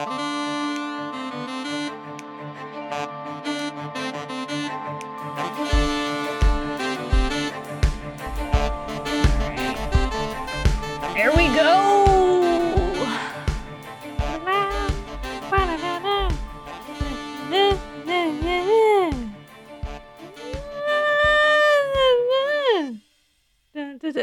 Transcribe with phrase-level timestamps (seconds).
[0.00, 0.06] Here
[11.36, 12.06] we go.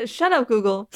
[0.07, 0.89] Shut up, Google.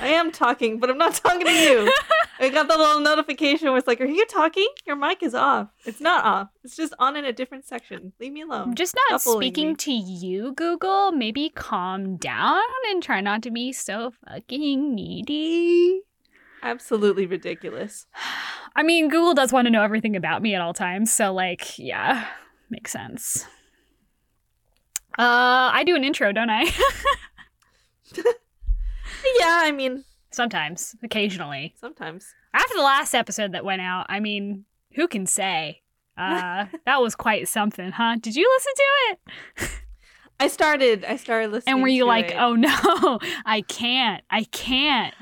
[0.00, 1.92] I am talking, but I'm not talking to you.
[2.40, 4.68] I got the little notification was like, Are you talking?
[4.86, 5.68] Your mic is off.
[5.84, 6.48] It's not off.
[6.62, 8.12] It's just on in a different section.
[8.20, 8.68] Leave me alone.
[8.68, 9.74] I'm just not speaking me.
[9.76, 11.12] to you, Google.
[11.12, 16.02] Maybe calm down and try not to be so fucking needy.
[16.62, 18.06] Absolutely ridiculous.
[18.76, 21.78] I mean, Google does want to know everything about me at all times, so like,
[21.78, 22.28] yeah,
[22.70, 23.44] makes sense.
[25.18, 26.64] Uh, I do an intro, don't I?
[29.40, 31.74] Yeah, I mean, Sometimes, occasionally.
[31.80, 32.26] sometimes.
[32.58, 35.82] After the last episode that went out, I mean, who can say?
[36.16, 38.16] Uh, that was quite something, huh?
[38.20, 39.70] Did you listen to it?
[40.40, 41.04] I started.
[41.04, 41.74] I started listening.
[41.74, 42.36] And were you like, it.
[42.38, 45.14] oh no, I can't, I can't?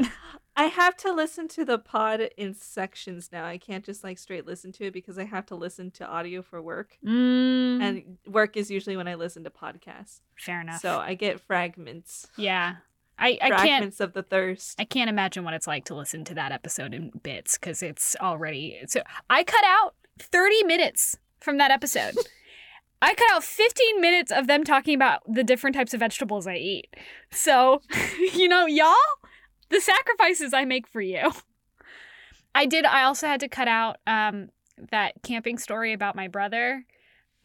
[0.58, 3.44] I have to listen to the pod in sections now.
[3.44, 6.40] I can't just like straight listen to it because I have to listen to audio
[6.40, 6.96] for work.
[7.04, 10.20] Mm, And work is usually when I listen to podcasts.
[10.38, 10.80] fair enough.
[10.80, 12.28] So I get fragments.
[12.38, 12.76] yeah,
[13.18, 13.60] I, I can't.
[13.60, 14.78] fragments of the thirst.
[14.78, 18.14] I can't imagine what it's like to listen to that episode in bits because it's
[18.20, 18.78] already.
[18.86, 22.14] So I cut out 30 minutes from that episode.
[23.02, 26.56] I cut out 15 minutes of them talking about the different types of vegetables I
[26.56, 26.88] eat.
[27.30, 27.82] So,
[28.34, 28.94] you know, y'all,
[29.68, 31.32] the sacrifices I make for you.
[32.54, 32.86] I did.
[32.86, 34.48] I also had to cut out um,
[34.90, 36.84] that camping story about my brother.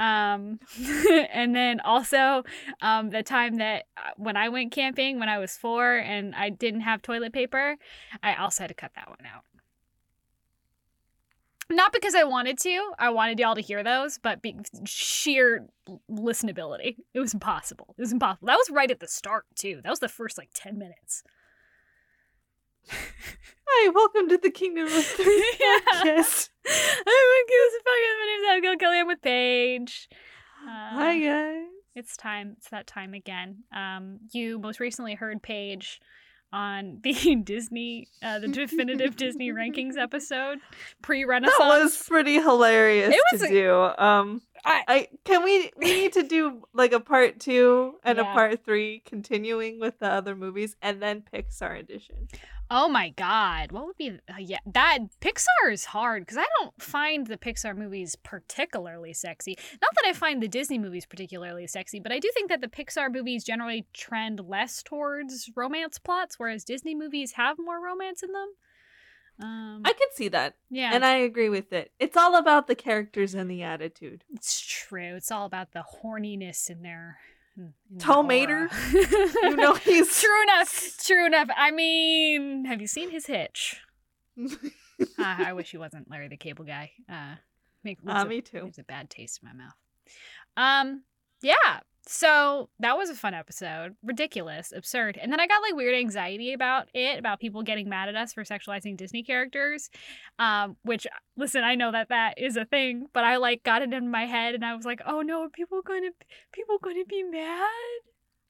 [0.02, 0.60] Um,
[1.32, 2.44] and then also
[2.82, 6.50] um, the time that uh, when I went camping when I was four and I
[6.50, 7.78] didn't have toilet paper,
[8.24, 9.44] I also had to cut that one out.
[11.70, 15.68] Not because I wanted to, I wanted y'all to hear those, but be- sheer
[16.12, 16.98] listenability.
[17.14, 17.94] It was impossible.
[17.98, 18.48] It was impossible.
[18.48, 19.80] That was right at the start, too.
[19.84, 21.24] That was the first like 10 minutes.
[23.74, 25.20] Hi, welcome to the Kingdom of Thirst
[25.60, 25.78] Yeah.
[25.94, 26.50] podcast.
[26.66, 28.72] My goodness, fucking my name's Abigail.
[28.72, 28.78] I'm
[29.12, 30.08] with Paige.
[30.64, 31.66] Uh, Hi guys.
[31.96, 32.56] It's time.
[32.58, 33.64] It's that time again.
[33.76, 36.00] Um, you most recently heard Paige
[36.54, 37.14] on the
[37.44, 40.60] Disney, uh, the definitive Disney rankings episode,
[41.02, 41.58] pre-Renaissance.
[41.60, 44.04] That was pretty hilarious It was to a- do.
[44.04, 48.32] Um, I- I can we we need to do like a part two and Yeah.
[48.32, 52.28] a part three, continuing with the other movies, and then Pixar edition.
[52.74, 54.12] Oh my god, what would be?
[54.30, 59.58] Uh, yeah, that Pixar is hard because I don't find the Pixar movies particularly sexy.
[59.82, 62.70] Not that I find the Disney movies particularly sexy, but I do think that the
[62.70, 68.32] Pixar movies generally trend less towards romance plots, whereas Disney movies have more romance in
[68.32, 68.54] them.
[69.42, 71.92] Um, I can see that, yeah, and I agree with it.
[72.00, 74.24] It's all about the characters and the attitude.
[74.34, 75.16] It's true.
[75.16, 77.18] It's all about the horniness in their.
[77.58, 78.70] In their Tow Mater?
[78.70, 79.30] aura.
[79.44, 80.98] You know he's true enough.
[81.06, 81.50] True enough.
[81.56, 83.78] I mean, have you seen his hitch?
[84.40, 84.48] Uh,
[85.20, 86.92] I wish he wasn't Larry the Cable Guy.
[87.12, 87.36] Uh,
[87.84, 88.64] make Ah, leaves a- me too.
[88.66, 89.74] leaves a bad taste in my mouth.
[90.58, 91.04] Um,
[91.42, 91.82] yeah.
[92.08, 93.96] So that was a fun episode.
[94.04, 95.20] Ridiculous, absurd.
[95.22, 98.34] And then I got like weird anxiety about it, about people getting mad at us
[98.34, 99.90] for sexualizing Disney characters.
[100.40, 101.06] Um, which
[101.38, 104.26] listen, I know that that is a thing, but I like got it in my
[104.26, 106.12] head, and I was like, oh no, are people going to
[106.52, 107.70] people going to be mad?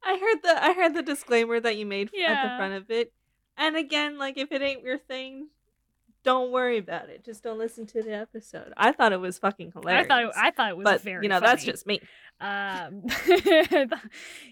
[0.04, 2.90] I heard the I heard the disclaimer that you made f- at the front of
[2.90, 3.12] it.
[3.58, 5.50] And again, like if it ain't your thing,
[6.24, 7.24] don't worry about it.
[7.24, 8.74] Just don't listen to the episode.
[8.78, 10.06] I thought it was fucking hilarious.
[10.06, 12.00] I thought it, I thought it was but very you know that's just me.
[12.42, 14.02] Um, I thought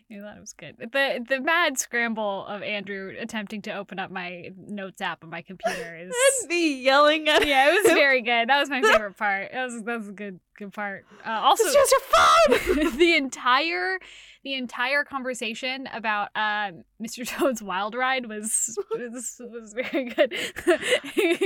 [0.09, 0.75] you thought it was good.
[0.77, 5.41] The the mad scramble of Andrew attempting to open up my notes app on my
[5.41, 6.13] computer is
[6.47, 8.47] me yelling at yeah, it was very good.
[8.47, 9.51] That was my favorite part.
[9.51, 11.05] That was that was a good good part.
[11.25, 12.97] Uh, also, It's just your phone.
[12.99, 13.97] the entire
[14.43, 17.27] the entire conversation about um, Mr.
[17.27, 20.31] Toad's Wild Ride was was, was very good.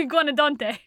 [0.09, 0.77] Guanadante.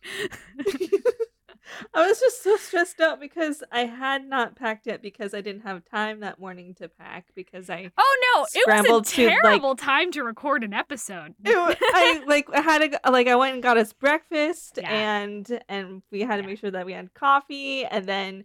[1.95, 5.63] I was just so stressed out because I had not packed yet because I didn't
[5.63, 9.77] have time that morning to pack because I Oh no, it was a to, like-
[9.79, 11.35] time to record an episode.
[11.45, 14.91] it, I like I had to like I went and got us breakfast Yeah.
[14.91, 16.49] and and we had to Yeah.
[16.49, 18.45] make sure that we had coffee and then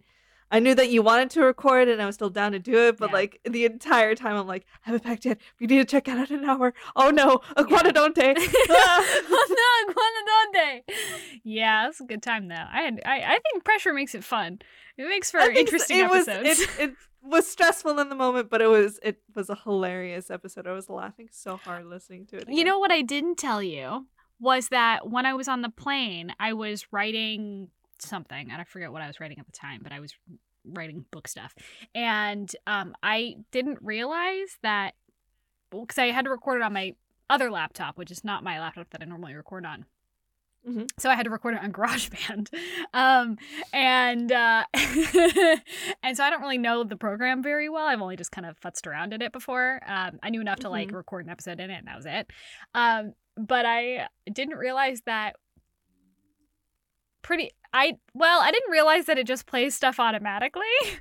[0.52, 2.98] I knew that you wanted to record and I was still down to do it,
[2.98, 3.14] but Yeah.
[3.16, 5.38] like the entire time I'm like, I haven't packed yet.
[5.58, 6.74] We need to check out in an hour.
[6.94, 8.34] Oh no, a Yeah.
[8.68, 10.82] oh no, Guanadante.
[11.42, 12.54] Yeah, that's a good time though.
[12.72, 14.60] I had I, I think pressure makes it fun.
[14.96, 16.60] It makes for I think s- interesting it was episodes.
[16.78, 20.66] it, it was stressful in the moment, but it was it was a hilarious episode.
[20.66, 22.48] I was laughing so hard listening to it.
[22.48, 24.06] You know what I didn't tell you
[24.38, 27.68] was that when I was on the plane, I was writing
[28.02, 30.14] something, and I forget what I was writing at the time, but I was
[30.64, 31.54] writing book stuff,
[31.94, 34.94] and um, I didn't realize that
[35.70, 36.94] because I had to record it on my
[37.30, 39.86] other laptop, which is not my laptop that I normally record on.
[40.68, 40.88] Mhm.
[40.98, 42.48] So I had to record it on GarageBand,
[42.94, 43.36] um,
[43.72, 47.86] and uh, and so I don't really know the program very well.
[47.86, 49.80] I've only just kind of futzed around in it before.
[49.86, 50.94] Um, I knew enough to like Mhm.
[50.94, 52.30] record an episode in it, and that was it.
[52.74, 55.36] Um, but I didn't realize that
[57.22, 57.50] pretty.
[57.72, 60.62] I well, I didn't realize that it just plays stuff automatically.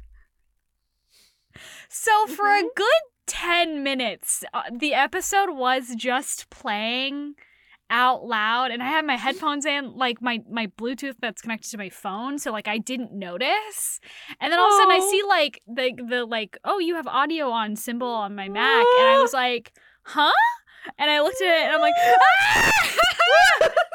[1.89, 2.69] So for a Mhm.
[2.75, 7.35] good 10 minutes, uh, the episode was just playing
[7.89, 11.77] out loud and I had my headphones in like my my bluetooth that's connected to
[11.77, 13.99] my phone so like I didn't notice.
[14.39, 17.05] And then all of a sudden I see like the the like oh you have
[17.07, 19.73] audio on symbol on my Mac and I was like,
[20.03, 20.31] "Huh?"
[20.97, 22.71] And I looked at it and I'm like, "Ah!"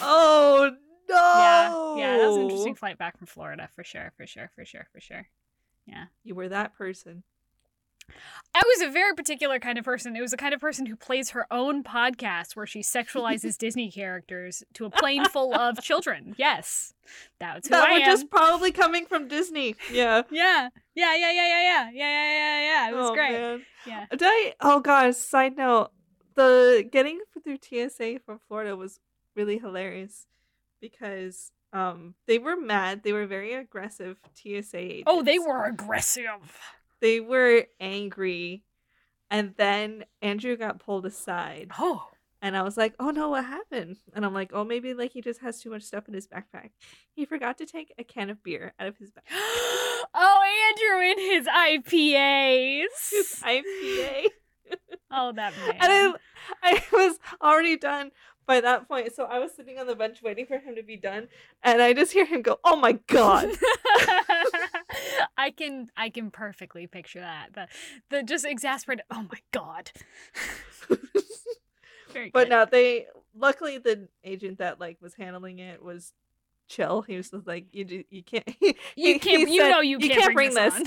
[0.00, 0.70] Oh
[1.08, 1.94] no!
[1.96, 1.96] Yeah.
[1.96, 4.86] Yeah, that was an interesting flight back from Florida for sure, for sure, for sure,
[4.92, 5.28] for sure.
[5.86, 7.22] Yeah, you were that person.
[8.54, 10.14] I was a very particular kind of person.
[10.14, 13.90] It was the kind of person who plays her own podcast where she sexualizes Disney
[13.90, 16.34] characters to a plane full of children.
[16.36, 16.94] Yes,
[17.40, 18.04] that's who that I am.
[18.04, 19.74] just probably coming from Disney.
[19.90, 20.22] Yeah.
[20.30, 22.90] Yeah, yeah, yeah, yeah, yeah, yeah, yeah, yeah, yeah, yeah.
[22.90, 23.32] It was oh, great.
[23.32, 23.62] Man.
[23.86, 24.06] Yeah.
[24.10, 24.54] Did I?
[24.60, 25.16] Oh gosh.
[25.16, 25.90] Side note:
[26.34, 29.00] the getting through TSA from Florida was
[29.34, 30.26] really hilarious
[30.80, 33.02] because um they were mad.
[33.02, 35.04] They were very aggressive TSA agents.
[35.06, 36.58] Oh, they were aggressive.
[37.00, 38.64] They were angry,
[39.30, 42.08] and then Andrew got pulled aside, Oh,
[42.40, 45.22] and I was like, "Oh no, what happened?" And I'm like, "Oh, maybe like he
[45.22, 46.70] just has too much stuff in his backpack.
[47.10, 49.32] He forgot to take a can of beer out of his backpack."
[50.14, 53.10] oh, Andrew in his IPAs.
[53.10, 54.26] His IPA.
[55.10, 55.76] Oh, that man.
[55.80, 56.16] and
[56.62, 58.10] I, I was already done
[58.46, 59.14] by that point.
[59.14, 61.28] So I was sitting on the bench waiting for him to be done,
[61.62, 63.50] and I just hear him go, "Oh my god!"
[65.36, 67.54] I can I can perfectly picture that.
[67.54, 67.68] The
[68.10, 69.04] the just exasperated.
[69.10, 69.90] Oh my god.
[72.12, 72.50] Very but good.
[72.50, 73.06] no, they
[73.36, 76.12] luckily the agent that like was handling it was
[76.68, 77.02] chill.
[77.02, 78.48] He was just like, "You do, you can't,
[78.96, 79.48] you can't.
[79.48, 80.74] he you said, know you, can't, bring, this.
[80.74, 80.84] on."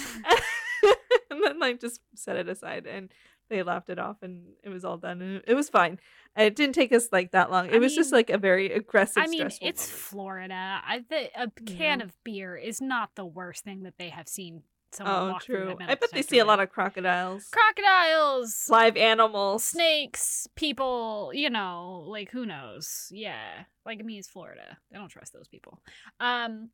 [1.31, 3.09] and then like just set it aside, and
[3.49, 5.99] they laughed it off, and it was all done, and it was fine.
[6.35, 7.67] It didn't take us like that long.
[7.67, 9.23] It I was just like a very aggressive.
[9.23, 9.99] I mean, stressful it's moment.
[10.01, 10.81] Florida.
[10.85, 12.05] I the, a can Yeah.
[12.05, 14.63] of beer is not the worst thing that they have seen.
[14.93, 15.75] Someone Oh, true.
[15.81, 19.65] I bet they see a lot of crocodiles, crocodiles, live animals.
[19.65, 21.31] snakes, people.
[21.33, 23.07] You know, like who knows?
[23.11, 24.77] Yeah, like I mean, it's Florida.
[24.93, 25.81] I don't trust those people.
[26.21, 26.69] Um,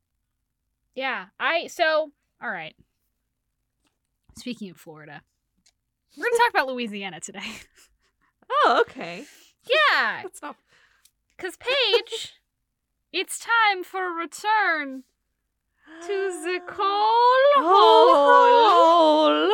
[0.94, 1.26] yeah.
[1.40, 2.12] I so
[2.42, 2.76] all right.
[4.38, 5.22] Speaking of Florida,
[6.18, 7.40] we're gonna talk about Louisiana today.
[8.66, 9.24] Oh, okay.
[9.68, 10.56] yeah, That's not.
[11.38, 12.34] Cause Paige,
[13.14, 15.04] it's time for a return
[16.06, 16.08] to
[16.44, 19.50] the coal hole.
[19.50, 19.52] Hole.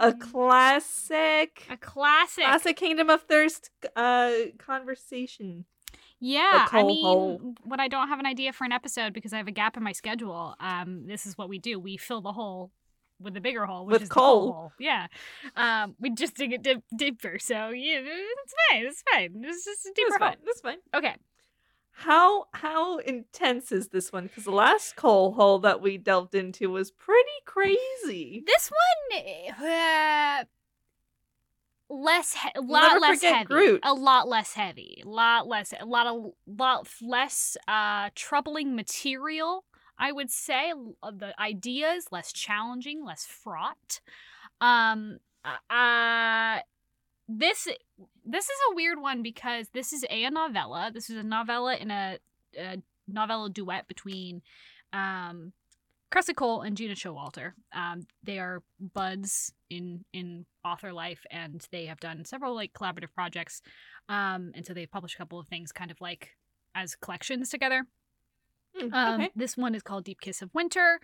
[0.00, 2.44] A classic, A classic.
[2.44, 5.64] classic Kingdom of Thirst uh conversation.
[6.20, 7.54] Yeah, I mean, hole.
[7.64, 9.82] when I don't have an idea for an episode because I have a gap in
[9.82, 12.72] my schedule, um, this is what we do: we fill the hole
[13.20, 14.52] with a bigger hole, which With is the coal coal.
[14.52, 14.72] hole.
[14.78, 15.06] Yeah,
[15.56, 17.38] um, we just dig it dip- deeper.
[17.38, 18.86] So yeah, it's fine.
[18.86, 19.42] It's fine.
[19.44, 20.28] It's just a deeper hole.
[20.28, 20.36] fine.
[20.44, 20.78] That's fine.
[20.94, 21.14] Okay.
[21.96, 24.24] How how intense is this one?
[24.24, 28.42] Because the last coal hole that we delved into was pretty crazy.
[28.44, 28.70] This
[29.12, 29.24] one,
[29.64, 30.44] uh,
[31.88, 33.44] less, he- a lot less heavy.
[33.44, 33.80] Groot.
[33.84, 35.02] A lot less heavy.
[35.04, 35.72] A lot less.
[35.78, 39.64] A lot of lot less uh troubling material.
[39.98, 40.72] I would say
[41.02, 44.00] Uh, the ideas less challenging, less fraught.
[44.60, 45.18] Um.
[45.70, 46.60] Uh.
[47.26, 47.68] This
[48.24, 50.90] this is a weird one because this is a novella.
[50.92, 52.18] This is a novella in a,
[52.58, 54.42] a novella duet between
[54.92, 55.52] um
[56.36, 57.52] Cole and Gena Showalter.
[57.72, 63.12] Um, they are buds in in author life, and they have done several like collaborative
[63.14, 63.62] projects.
[64.08, 66.30] Um, and so they've published a couple of things, kind of like
[66.74, 67.86] as collections together.
[68.78, 69.30] Hmm, Um, okay.
[69.36, 70.98] This one is called Deep Kiss of Winter,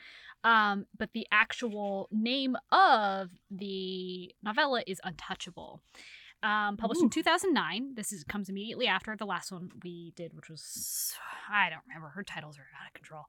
[0.45, 5.81] um, but the actual name of the novella is Untouchable.
[6.43, 7.97] Um, published in 2009.
[7.97, 11.13] This is comes immediately after the last one we did, which was
[11.53, 12.09] I don't remember.
[12.09, 13.25] Her titles are out of control.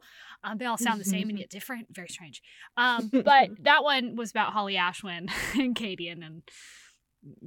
[0.45, 1.87] Um, they all sound the same and yet different.
[1.91, 2.41] Very strange.
[2.77, 5.29] Um, but that one was about Holly Ashwin
[5.59, 6.41] and Cadeon and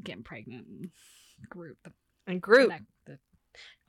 [0.03, 0.91] getting pregnant and
[1.49, 1.79] Groot.
[2.27, 2.69] And Groot.
[2.69, 2.85] the-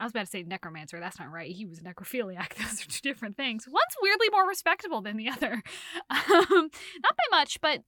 [0.00, 0.98] I was about to say necromancer.
[1.00, 1.50] That's not right.
[1.50, 2.54] He was a necrophiliac.
[2.58, 3.66] Those are two different things.
[3.68, 5.62] One's weirdly more respectable than the other.
[6.10, 6.70] Um,
[7.02, 7.82] not by much, but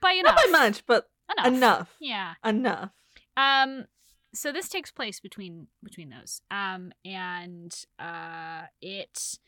[0.00, 0.36] by enough.
[0.36, 1.08] Not by much, but
[1.38, 1.46] Enough.
[1.46, 1.96] enough.
[2.00, 2.34] Yeah.
[2.44, 2.90] Enough.
[3.36, 3.86] Um,
[4.34, 6.40] so this takes place between between those.
[6.50, 9.38] Um, and uh, it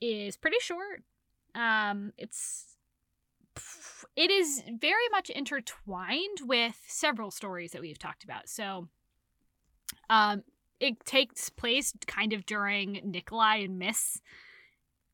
[0.00, 1.02] is pretty short.
[1.54, 2.76] Um, it's
[4.16, 8.48] it is very much intertwined with several stories that we've talked about.
[8.48, 8.88] So,
[10.10, 10.42] um,
[10.80, 14.22] it takes place kind of during Nikolai and Mist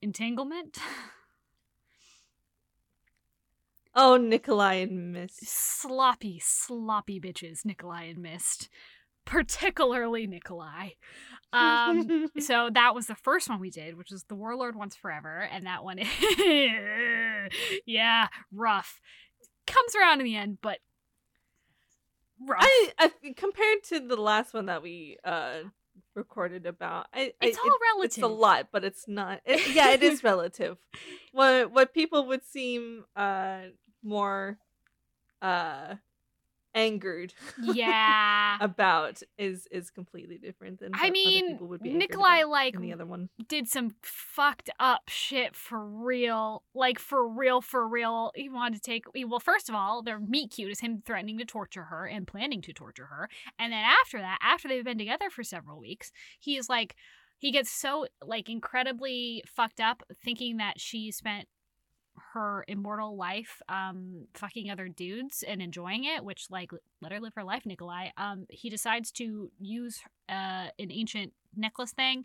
[0.02, 0.78] entanglement.
[3.96, 5.46] Oh, Nikolai and Mist.
[5.46, 8.68] Sloppy, sloppy bitches, Nikolai and Mist.
[9.24, 10.90] Particularly Nikolai.
[11.52, 15.48] Um, so that was the first one we did, which was The Warlord Wants Forever,
[15.52, 15.98] and that one,
[17.86, 19.00] yeah, rough.
[19.68, 20.78] Comes around in the end, but
[22.40, 22.60] rough.
[22.60, 25.60] I, I compared to the last one that we uh
[26.14, 28.18] recorded about, I, it's I, all it- relative.
[28.18, 29.40] It's a lot, but it's not.
[29.44, 30.76] It, yeah, it is relative.
[31.32, 33.60] What what people would seem uh
[34.02, 34.58] more
[35.42, 35.94] uh
[36.74, 38.56] angered Yeah.
[38.60, 43.06] about is is completely different than I mean, people would be Nikolai like the other
[43.06, 43.28] one.
[43.48, 46.62] did some fucked up shit for real.
[46.74, 48.32] Like for real, for real.
[48.34, 51.44] He wanted to take well, first of all, their meet cute is him threatening to
[51.44, 53.28] torture her and planning to torture her.
[53.58, 56.96] And then after that, after they've been together for several weeks, he is like
[57.38, 61.46] he gets so like incredibly fucked up thinking that she spent
[62.32, 67.34] her immortal life um fucking other dudes and enjoying it which like let her live
[67.34, 68.08] her life nikolai.
[68.16, 72.24] Um he decides to use uh an ancient necklace thing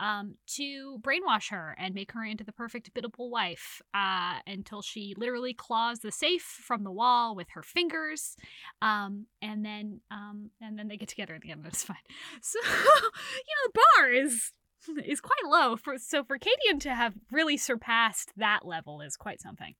[0.00, 5.14] um to brainwash her and make her into the perfect biddable wife uh until she
[5.16, 8.36] literally claws the safe from the wall with her fingers
[8.82, 11.96] um and then um and then they get together at the end it's fine.
[12.40, 14.52] So you know the bar is
[15.04, 19.40] is quite low for so for Cadian to have really surpassed that level is quite
[19.40, 19.74] something.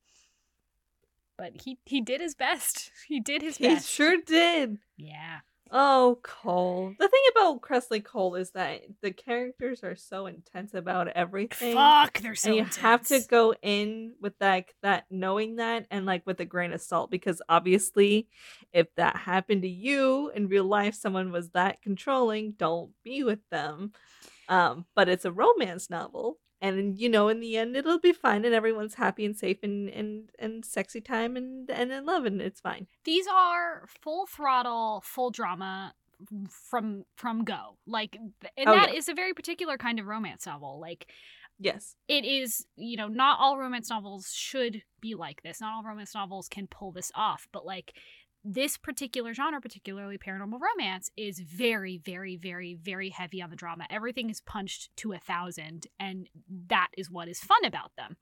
[1.37, 2.91] But he he did his best.
[3.09, 3.87] He did his He best.
[3.87, 4.79] He sure did.
[4.97, 5.41] Yeah.
[5.71, 6.95] Oh, Cole.
[6.99, 11.75] The thing about Kresley Cole is that the characters are so intense about everything.
[11.75, 16.07] Fuck, they're so and you have to go in with like that knowing that and
[16.07, 18.29] like with a grain of salt because obviously
[18.73, 23.41] if that happened to you in real life someone was that controlling don't be with
[23.51, 23.93] them
[24.49, 28.45] um but it's a romance novel and you know in the end it'll be fine
[28.45, 32.41] and everyone's happy and safe and and and sexy time and and in love and
[32.41, 35.95] it's fine These are full throttle, full drama
[36.49, 37.77] from from go.
[37.87, 38.33] Like and
[38.69, 38.99] Oh, that yeah.
[38.99, 40.81] is a very particular kind of romance novel.
[40.81, 41.11] Like
[41.59, 45.61] yes it is, you know, not all romance novels should be like this.
[45.61, 47.95] Not all romance novels can pull this off, but like
[48.45, 53.87] this particular genre, particularly paranormal romance, is very, very, very, very heavy on the drama.
[53.89, 56.29] Everything is punched to a thousand, and
[56.69, 58.17] that is what is fun about them.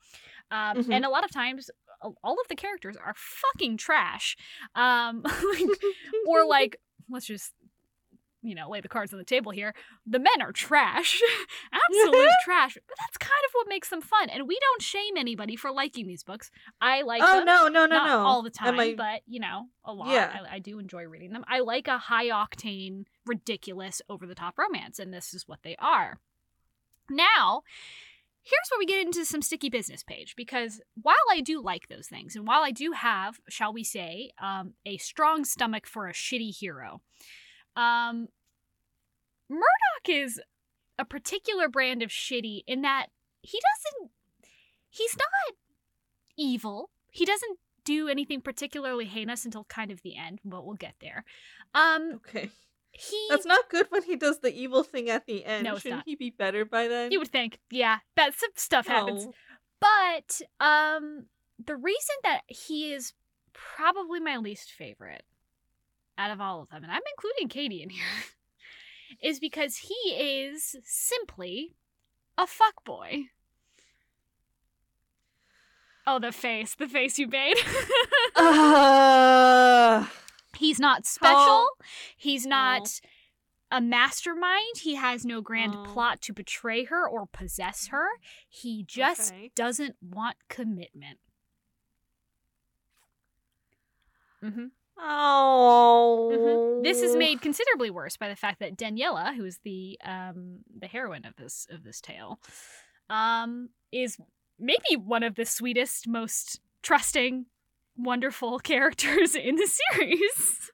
[0.51, 0.95] Um, Mhm.
[0.95, 4.37] And a lot of times, all of the characters are fucking trash,
[4.75, 5.25] um,
[6.27, 6.77] or like,
[7.11, 7.53] let's just.
[8.43, 9.73] You know, lay the cards on the table here.
[10.05, 11.21] The men are trash,
[11.73, 12.75] absolute trash.
[12.75, 14.29] But that's kind of what makes them fun.
[14.31, 16.51] And we don't shame anybody for liking these books.
[16.81, 19.39] I like oh them no no no not no all the time, I- but you
[19.41, 20.09] know, a lot.
[20.09, 20.39] Yeah.
[20.51, 21.45] I, I do enjoy reading them.
[21.49, 25.77] I like a high octane, ridiculous, over the top romance, and this is what they
[25.79, 26.19] are.
[27.11, 27.63] Now,
[28.43, 32.09] here's where we get into some sticky business page because while I do like those
[32.09, 36.13] things, and while I do have, shall we say, um, a strong stomach for a
[36.13, 37.01] shitty hero,
[37.77, 38.29] um,
[39.49, 40.41] Murdoch is
[40.99, 43.07] a particular brand of shitty in that
[43.43, 44.11] he doesn't,
[44.91, 45.57] he's not
[46.37, 46.91] evil.
[47.11, 51.25] He doesn't do anything particularly heinous until kind of the end, but we'll get there.
[51.75, 52.51] Um, okay
[52.93, 56.01] he that's not good when he does the evil thing at the end No, shouldn't
[56.01, 56.05] not.
[56.07, 59.27] he be better by then you would think, yeah, that some stuff happens.
[59.27, 59.33] No.
[59.81, 61.27] But um,
[61.65, 63.15] the reason that he is
[63.53, 65.25] probably my least favorite
[66.23, 68.05] out of all of them, and I'm including Katie in here,
[69.23, 71.75] is because he is simply
[72.39, 73.25] a fuckboy.
[76.07, 77.57] Oh, the face, the face you made.
[78.37, 80.07] Uh,
[80.57, 81.37] He's not special.
[81.37, 81.71] Paul.
[82.17, 83.01] He's not
[83.71, 84.79] a mastermind.
[84.83, 85.85] He has no grand Oh.
[85.85, 88.07] plot to betray her or possess her.
[88.49, 89.51] He just Okay.
[89.55, 91.19] doesn't want commitment.
[94.41, 94.67] hmm
[95.03, 100.59] oh This is made considerably worse by the fact that Daniela, who is the um,
[100.79, 102.41] the heroine of this of this tale,
[103.11, 104.17] um, is
[104.59, 107.47] maybe one of the sweetest, most trusting,
[107.97, 110.71] wonderful characters in the series.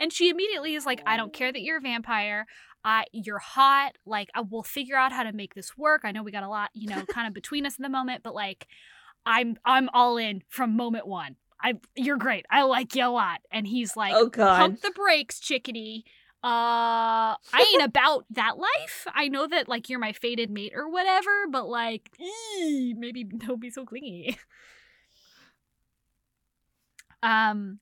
[0.00, 2.46] and she immediately is like, "I don't care that you're a vampire.
[2.84, 3.96] I you're hot.
[4.06, 6.02] Like, I will figure out how to make this work.
[6.04, 8.22] I know we got a lot, you know, kind of between us in the moment,
[8.22, 8.68] but like,
[9.26, 11.36] I'm I'm all in from moment one.
[11.62, 12.46] I you're great.
[12.50, 16.04] I like you a lot." And he's like, oh god pump the brakes, chickadee.
[16.44, 17.36] uh I
[17.72, 19.06] ain't about that life.
[19.14, 23.60] I know that like you're my fated mate or whatever, but like ee, maybe don't
[23.60, 24.38] be so clingy.
[27.22, 27.80] Um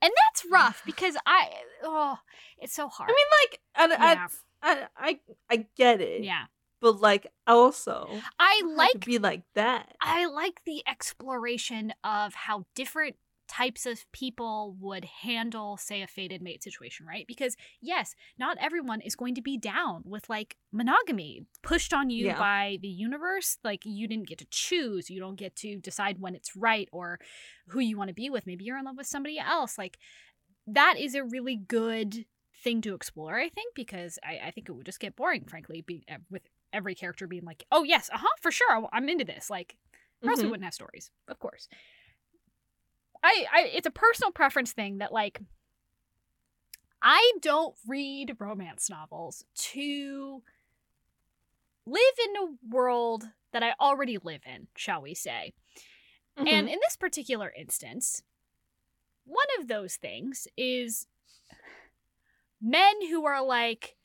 [0.00, 1.50] and that's rough because I
[1.82, 2.18] oh
[2.58, 3.10] it's so hard.
[3.10, 3.60] I mean, like,
[4.00, 4.28] I, Yeah.
[4.62, 6.24] I, I, I get it.
[6.24, 6.44] yeah.
[6.80, 9.94] But like, also, I like be like that.
[10.00, 13.16] I like the exploration of how different
[13.48, 17.24] types of people would handle, say, a fated mate situation, right?
[17.28, 22.26] Because, yes, not everyone is going to be down with like monogamy pushed on you
[22.26, 22.38] Yeah.
[22.38, 23.58] by the universe.
[23.62, 27.20] Like, you didn't get to choose, you don't get to decide when it's right or
[27.68, 28.46] who you want to be with.
[28.46, 29.78] Maybe you're in love with somebody else.
[29.78, 29.98] Like,
[30.66, 32.26] that is a really good
[32.64, 35.82] thing to explore, I think, because I, I think it would just get boring, frankly,
[35.82, 36.42] be, uh, with
[36.76, 39.48] every character being like, oh, yes, uh huh, for sure, I'm into this.
[39.50, 39.76] Like,
[40.22, 40.50] or else we Mhm.
[40.50, 41.68] wouldn't have stories, of course.
[43.24, 45.40] I, I it's a personal preference thing that like
[47.02, 50.42] I don't read romance novels to
[51.86, 55.54] live in a world that I already live in, shall we say.
[56.38, 56.48] Mm-hmm.
[56.48, 58.22] And in this particular instance,
[59.24, 61.06] one of those things is
[62.60, 63.96] men who are like,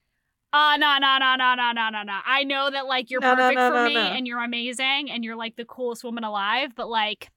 [0.54, 2.20] ah, no, no, no, no, no, no, no, no.
[2.26, 4.02] I know that like you're No, perfect no, for no, me no.
[4.02, 7.30] and you're amazing and you're like the coolest woman alive, but like,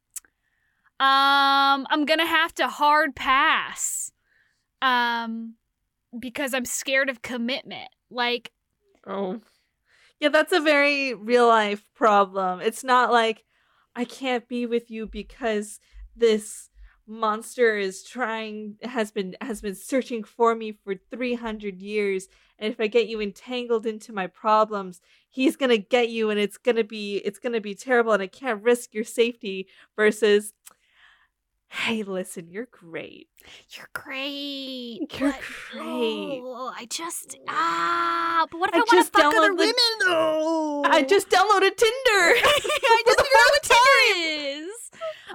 [1.00, 4.12] um, I'm gonna have to hard pass,
[4.83, 5.54] um,
[6.18, 7.88] because I'm scared of commitment.
[8.11, 8.52] Like,
[9.06, 9.40] Oh.
[10.21, 12.61] Yeah, that's a very real life problem.
[12.61, 13.44] It's not like
[13.97, 15.80] I can't be with you because
[16.16, 16.71] this
[17.06, 22.80] monster is trying has been has been searching for me for 300 years and if
[22.80, 26.76] I get you entangled into my problems, he's going to get you and it's going
[26.76, 30.52] to be it's going to be terrible and I can't risk your safety versus
[31.74, 33.28] hey, listen, you're great.
[33.76, 35.00] you're great.
[35.18, 35.40] You're but-
[35.72, 36.40] great.
[36.42, 38.46] Oh, I just ah.
[38.50, 39.74] But what if I, I want to fuck other the- women
[40.06, 40.82] though?
[40.84, 41.90] I just downloaded Tinder.
[42.44, 42.60] I
[43.06, 44.00] just figured out what Tinder
[44.60, 44.90] is.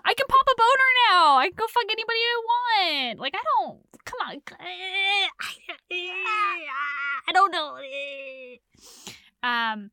[0.06, 1.38] I can pop a boner now.
[1.38, 3.20] I can go fuck anybody I want.
[3.20, 3.80] Like I don't.
[4.06, 4.42] Come on.
[7.28, 7.78] I don't know.
[9.44, 9.92] Um.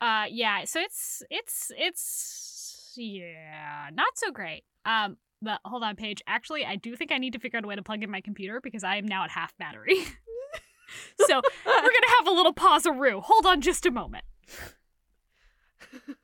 [0.00, 0.26] Uh.
[0.30, 0.64] Yeah.
[0.64, 4.64] So it's it's it's yeah not so great.
[4.84, 5.16] Um.
[5.42, 6.22] But hold on, Paige.
[6.28, 8.20] Actually, I do think I need to figure out a way to plug in my
[8.20, 9.96] computer because I am now at half battery.
[11.26, 13.20] so we're gonna have a little pause-a-roo.
[13.20, 14.24] Hold on just a moment.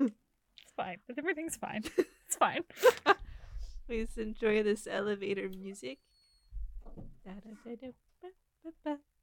[0.01, 0.99] It's fine.
[1.19, 1.83] Everything's fine.
[1.97, 2.63] It's fine.
[3.87, 5.99] Please enjoy this elevator music.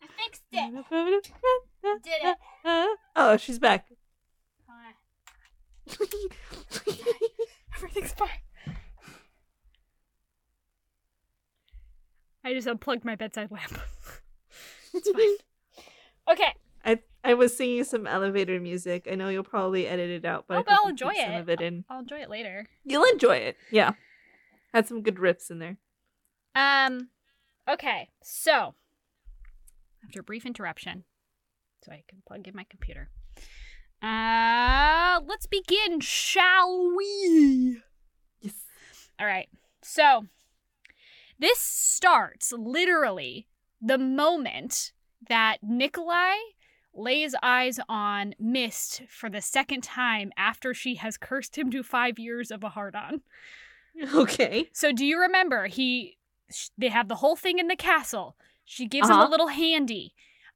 [0.00, 0.84] I fixed it.
[2.02, 2.36] Did it.
[3.16, 3.86] Oh, she's back.
[7.76, 8.28] Everything's fine.
[12.44, 13.78] I just unplugged my bedside lamp.
[14.94, 15.36] it's fine.
[16.30, 16.54] Okay.
[17.24, 19.06] I was singing some elevator music.
[19.10, 21.40] I know you'll probably edit it out, but Oh, but I'll enjoy keep some it.
[21.40, 21.84] of it in.
[21.88, 22.66] I'll enjoy it later.
[22.84, 23.56] You'll enjoy it.
[23.70, 23.92] Yeah,
[24.74, 25.76] had some good rips in there.
[26.54, 27.08] Um,
[27.68, 28.74] okay, so
[30.04, 31.04] after a brief interruption,
[31.84, 33.08] so I can plug in my computer.
[34.02, 37.80] Uh, let's begin, shall we?
[38.40, 38.54] Yes.
[39.20, 39.48] All right.
[39.80, 40.26] So
[41.38, 43.46] this starts literally
[43.80, 44.90] the moment
[45.28, 46.34] that Nikolai
[46.94, 52.18] lays eyes on Mist for the second time after she has cursed him to five
[52.18, 53.22] years of a hard on.
[54.14, 54.70] Okay.
[54.72, 56.16] So do you remember he
[56.50, 58.36] sh- they have the whole thing in the castle.
[58.64, 59.28] She gives him Uh-huh.
[59.28, 60.14] a little handy.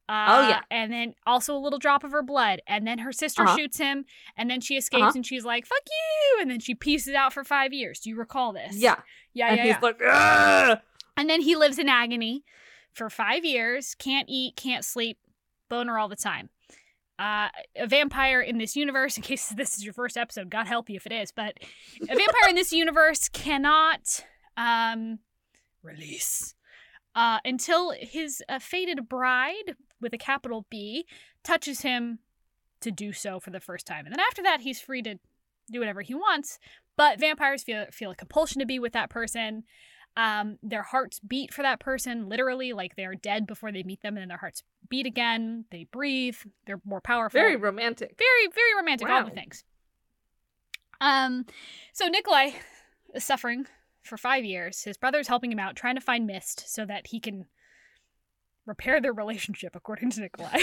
[0.08, 0.60] Uh, Oh, yeah.
[0.70, 3.56] and then also a little drop of her blood, and then her sister Uh-huh.
[3.56, 4.04] shoots him,
[4.38, 5.12] and then she escapes, Uh-huh.
[5.16, 7.98] and she's like, "Fuck you!" And then she pieces out for five years.
[8.00, 8.76] Do you recall this?
[8.76, 9.00] Yeah.
[9.34, 9.62] yeah, and yeah.
[9.64, 9.78] he's yeah.
[9.82, 10.78] like, "Ugh!"
[11.16, 12.44] and then he lives in agony
[12.92, 15.18] for five years, can't eat, can't sleep,
[15.68, 16.50] boner all the time.
[17.18, 20.90] Uh, a vampire in this universe, in case this is your first episode, God help
[20.90, 21.54] you if it is, but
[22.02, 24.24] a vampire in this universe cannot
[24.56, 25.18] um,
[25.82, 26.54] release
[27.14, 31.06] uh, until his uh, fated bride, with a capital B,
[31.42, 32.18] touches him
[32.82, 34.04] to do so for the first time.
[34.04, 35.18] And then after that, he's free to
[35.72, 36.58] do whatever he wants.
[36.96, 39.64] But vampires feel feel a compulsion to be with that person.
[40.16, 44.16] Um, their hearts beat for that person, literally, like they're dead before they meet them,
[44.16, 45.66] and then their hearts beat again.
[45.70, 46.36] They breathe.
[46.66, 47.38] They're more powerful.
[47.38, 48.16] Very romantic.
[48.16, 49.08] very, very romantic.
[49.08, 49.64] All the things.
[51.00, 51.46] Um,
[51.92, 52.50] so Nikolai
[53.14, 53.66] is suffering
[54.02, 54.84] for five years.
[54.84, 57.46] His brother's helping him out, trying to find Mist so that he can
[58.64, 60.58] repair their relationship, according to Nikolai.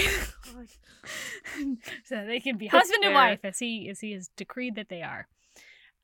[2.06, 5.04] so they can be husband and wife, as he as he has decreed that they
[5.04, 5.28] are.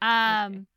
[0.02, 0.68] Um.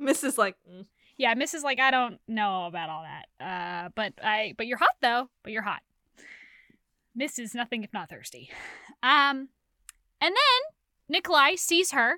[0.00, 0.36] Mrs.
[0.36, 0.84] Like, mm.
[1.18, 1.62] Yeah, Mrs.
[1.62, 3.44] Like, I don't know about all that.
[3.44, 5.30] Uh, but I, but you're hot though.
[5.42, 5.80] But you're hot.
[7.14, 8.50] Mist is nothing if not thirsty.
[9.02, 9.48] Um,
[10.20, 10.60] and then
[11.08, 12.16] Nikolai sees her.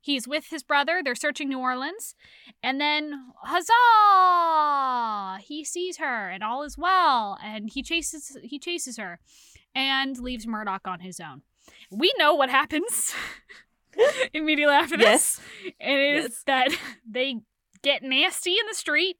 [0.00, 1.00] He's with his brother.
[1.04, 2.16] They're searching New Orleans,
[2.60, 5.38] and then huzzah!
[5.44, 7.38] He sees her, and all is well.
[7.42, 9.20] And he chases he chases her,
[9.76, 11.42] and leaves Murdoch on his own.
[11.90, 13.14] We know what happens
[14.32, 15.74] immediately after this yes.
[15.80, 16.42] and it is Yes.
[16.46, 16.68] that
[17.08, 17.36] they
[17.82, 19.16] get nasty in the street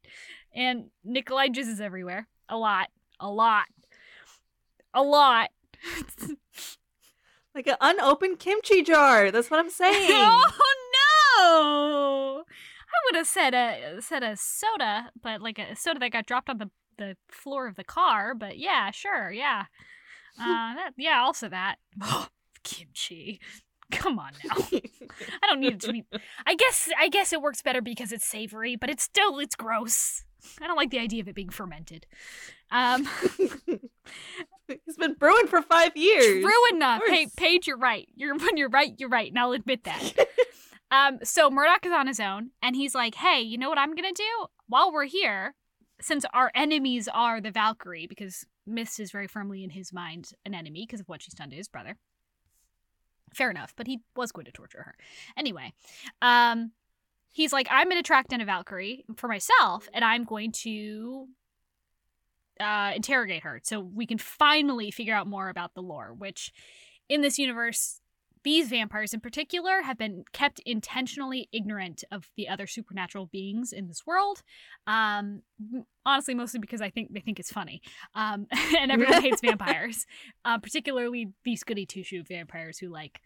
[0.54, 2.28] and Nikolai jizzes everywhere.
[2.48, 2.88] A lot.
[3.20, 3.66] A lot.
[4.94, 5.50] A lot.
[7.54, 9.30] Like an unopened kimchi jar.
[9.30, 10.08] That's what I'm saying.
[10.10, 10.50] oh
[10.94, 12.44] no!
[12.44, 16.48] I would have said a said a soda, but like a soda that got dropped
[16.48, 19.64] on the, the floor of the car, but yeah, sure, yeah.
[20.40, 21.76] Uh that yeah, also that.
[22.64, 23.40] kimchi.
[23.90, 24.56] Come on now.
[25.42, 26.04] I don't need it to be
[26.46, 30.24] I guess I guess it works better because it's savory, but it's still it's gross.
[30.60, 32.06] I don't like the idea of it being fermented.
[32.70, 33.08] Um,
[34.68, 36.42] it's been brewing for five years.
[36.42, 37.02] true enough.
[37.06, 37.28] Hey.
[37.36, 38.08] Paige, you're right.
[38.14, 40.12] You're when you're right, you're right, and I'll admit that.
[40.90, 43.94] um, so Murdoch is on his own, and he's like, "Hey, you know what I'm
[43.94, 44.46] gonna do?
[44.66, 45.54] While we're here,
[46.00, 50.54] since our enemies are the Valkyrie, because Mist is very firmly in his mind an
[50.54, 51.96] enemy because of what she's done to his brother.
[53.34, 54.94] Fair enough, but he was going to torture her
[55.36, 55.72] anyway.
[56.20, 56.72] Um,
[57.30, 61.28] he's like, I'm going to track down a Valkyrie for myself, and I'm going to
[62.60, 66.12] uh, interrogate her so we can finally figure out more about the lore.
[66.12, 66.52] Which,
[67.08, 68.01] in this universe,
[68.44, 73.88] these vampires in particular have been kept intentionally ignorant of the other supernatural beings in
[73.88, 74.42] this world.
[74.86, 75.42] Um,
[76.04, 77.82] honestly, mostly because I think they think it's funny,
[78.14, 78.46] um,
[78.78, 80.06] and everyone hates vampires,
[80.44, 83.20] uh, particularly these goody two shoe vampires who like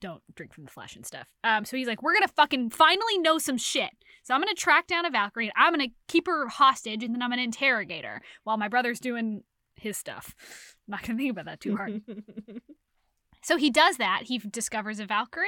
[0.00, 1.28] don't drink from the flesh and stuff.
[1.44, 3.90] Um, so he's like, we're gonna fucking finally know some shit.
[4.22, 5.46] So I'm gonna track down a Valkyrie.
[5.46, 9.00] And I'm gonna keep her hostage, and then I'm gonna interrogate her while my brother's
[9.00, 9.42] doing
[9.76, 10.34] his stuff.
[10.40, 10.46] I'm
[10.92, 12.02] not gonna think about that too hard.
[13.46, 14.22] So he does that.
[14.24, 15.46] He discovers a Valkyrie,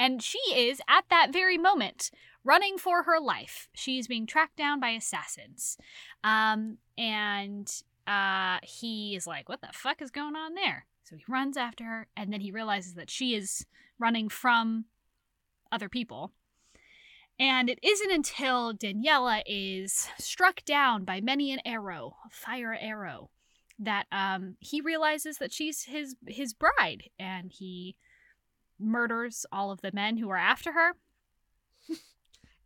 [0.00, 2.10] and she is at that very moment
[2.42, 3.68] running for her life.
[3.72, 5.78] She is being tracked down by assassins.
[6.24, 7.72] Um, and
[8.04, 10.86] uh, he is like, What the fuck is going on there?
[11.04, 13.64] So he runs after her, and then he realizes that she is
[13.96, 14.86] running from
[15.70, 16.32] other people.
[17.38, 23.30] And it isn't until Daniela is struck down by many an arrow, a fire arrow,
[23.78, 27.96] that um, he realizes that she's his his bride, and he
[28.78, 30.92] murders all of the men who are after her.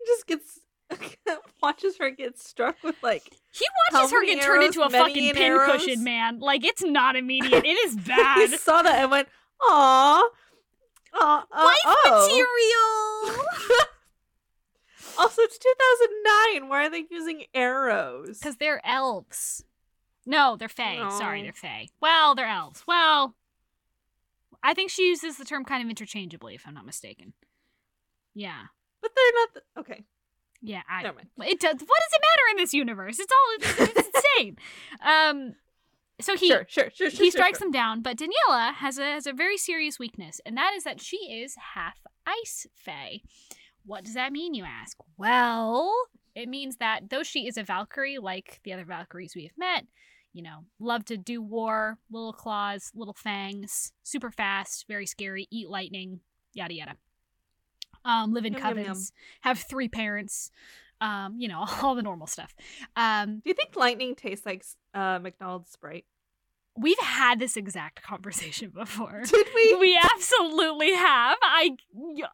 [0.01, 0.61] He just gets
[1.63, 6.03] watches her get struck with like He watches her get turned into a fucking pincushion,
[6.03, 6.39] man.
[6.39, 7.65] Like it's not immediate.
[7.65, 8.49] It is bad.
[8.49, 9.29] he saw that and went,
[9.61, 10.29] "Aw,
[11.15, 13.47] aw, uh, Wife oh." material.
[15.19, 16.69] Also, it's 2009.
[16.71, 18.39] Why are they using arrows?
[18.39, 19.65] Because they're elves.
[20.27, 21.09] No, they're fae.
[21.19, 21.89] Sorry, they're fae.
[22.01, 22.85] Well, they're elves.
[22.87, 23.35] Well,
[24.63, 27.33] I think she uses the term kind of interchangeably, if I'm not mistaken.
[28.35, 28.65] Yeah.
[29.01, 29.49] But they're not.
[29.55, 30.05] The- okay,
[30.61, 31.51] Yeah, I, never mind.
[31.51, 31.73] It does.
[31.73, 33.19] What does it matter in this universe?
[33.19, 33.57] It's all
[33.87, 34.57] it's, it's insane.
[35.03, 35.55] Um,
[36.21, 37.25] so he sure, sure, sure, sure.
[37.25, 40.75] he strikes them down, but Daniela has a has a very serious weakness, and that
[40.77, 43.23] is that she is half ice fae.
[43.87, 44.99] What does that mean, you ask?
[45.17, 45.91] Well,
[46.41, 49.85] it means that though she is a Valkyrie, like the other Valkyries we have met,
[50.33, 55.69] you know, love to do war, little claws, little fangs, super fast, very scary, eat
[55.69, 56.21] lightning,
[56.55, 56.97] yada yada.
[58.05, 58.87] Um, live in Yum, yum, yum.
[58.87, 60.51] covens, have three parents,
[61.01, 62.55] um, you know, all the normal stuff.
[62.97, 66.05] Um, Do you think lightning tastes like uh, McDonald's Sprite?
[66.77, 69.23] we've had this exact conversation before.
[69.25, 69.75] Did we?
[69.75, 71.37] We absolutely have.
[71.43, 71.77] I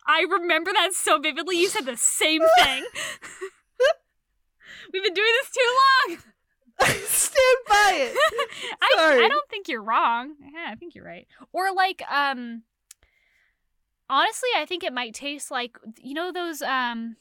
[0.07, 1.59] I remember that so vividly.
[1.59, 2.85] You said the same thing.
[4.92, 5.77] We've been doing this too
[6.09, 6.18] long.
[7.07, 8.16] stand by it.
[8.83, 10.35] I, I don't think you're wrong.
[10.53, 11.27] Yeah, I think you're right.
[11.53, 12.62] Or like um
[14.09, 17.16] honestly, I think it might taste like you know those um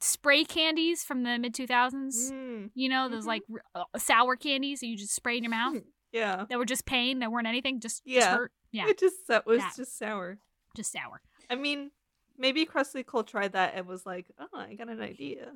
[0.00, 2.32] spray candies from the mid 2000s?
[2.32, 3.28] Mm, You know, those Mhm.
[3.28, 3.62] like r-
[3.94, 5.76] uh, sour candies that you just spray in your mouth
[6.12, 6.44] yeah.
[6.48, 8.36] that were just pain, that weren't anything, just just Yeah.
[8.36, 8.52] hurt.
[8.72, 9.74] Yeah, It just that was That.
[9.76, 10.38] just sour.
[10.76, 11.20] just sour.
[11.48, 11.90] I mean,
[12.36, 15.52] maybe Krusty Cole tried that and was like, "Oh, I got an idea."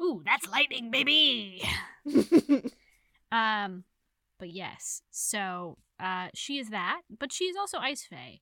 [0.00, 1.62] Ooh, that's lightning, baby.
[3.32, 3.84] um,
[4.38, 8.40] but yes, so uh, she is that, but she is also Ice Fae.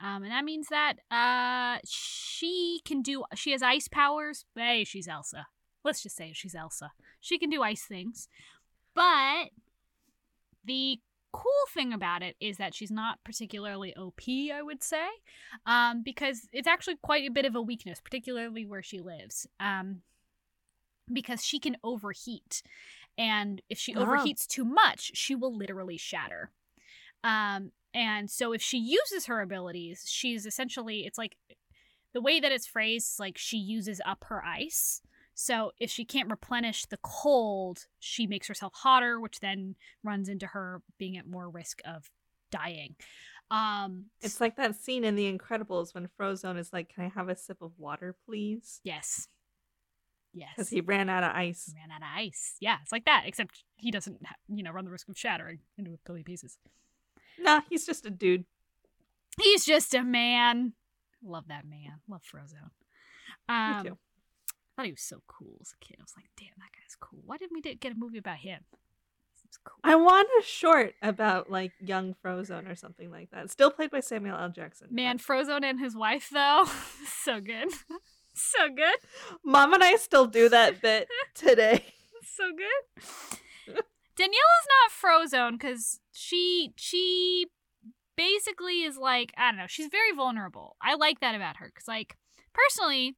[0.00, 3.24] Um, and that means that uh, she can do.
[3.34, 4.44] She has ice powers.
[4.54, 5.46] Hey, she's Elsa.
[5.84, 6.92] Let's just say she's Elsa.
[7.20, 8.28] She can do ice things,
[8.94, 9.50] but
[10.64, 11.00] the
[11.32, 15.06] cool thing about it is that she's not particularly OP, I would say,
[15.66, 19.46] um, because it's actually quite a bit of a weakness, particularly where she lives.
[19.60, 20.02] Um,
[21.12, 22.62] because she can overheat.
[23.18, 24.00] And if she Oh.
[24.00, 26.50] overheats too much, she will literally shatter.
[27.24, 31.36] Um, and so if she uses her abilities, she's essentially, it's like
[32.12, 35.00] the way that it's phrased is like she uses up her ice.
[35.34, 40.46] So if she can't replenish the cold, she makes herself hotter, which then runs into
[40.46, 42.10] her being at more risk of
[42.50, 42.96] dying.
[43.50, 47.28] Um, it's like that scene in The Incredibles when Frozone is like, "Can I have
[47.28, 49.28] a sip of water, please?" yes,
[50.36, 51.72] yes, Because he ran out of ice.
[51.74, 52.56] ran out of ice.
[52.60, 55.92] Yeah, it's like that, except he doesn't, you know, run the risk of shattering into
[55.92, 56.58] a billion pieces.
[57.38, 58.44] Nah, he's just a dude.
[59.40, 60.72] He's just a man.
[61.22, 62.00] Love that man.
[62.08, 62.70] Love Frozone.
[63.48, 63.98] Um, Me too.
[64.48, 65.96] I thought he was so cool as a kid.
[65.98, 67.20] I was like, damn, that guy's cool.
[67.24, 68.60] Why didn't we get a movie about him?
[69.64, 69.78] Cool.
[69.84, 73.50] I want a short about like young Frozone or something like that.
[73.50, 74.50] Still played by Samuel L.
[74.50, 74.88] Jackson.
[74.90, 76.66] Man, but- Frozone and his wife, though,
[77.24, 77.68] so good.
[78.36, 78.96] so good.
[79.44, 81.84] Mom and I still do that bit today.
[82.24, 83.76] so good.
[84.16, 84.90] Daniela's not
[85.30, 87.46] Frozone because she she
[88.16, 89.66] basically is like I don't know.
[89.68, 90.76] She's very vulnerable.
[90.82, 92.16] I like that about her because like
[92.54, 93.16] personally,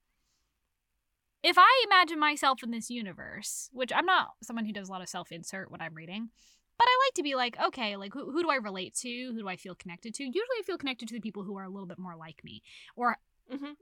[1.43, 5.03] if I imagine myself in this universe, which I'm not someone who does a lot
[5.03, 6.31] of self insert when I'm reading.
[6.79, 9.09] But I like to be like, okay, like who, who do I relate to?
[9.09, 10.23] Who do I feel connected to?
[10.25, 12.63] Usually I feel connected to the people who are a little bit more like me
[12.97, 13.17] or
[13.53, 13.75] Mhm.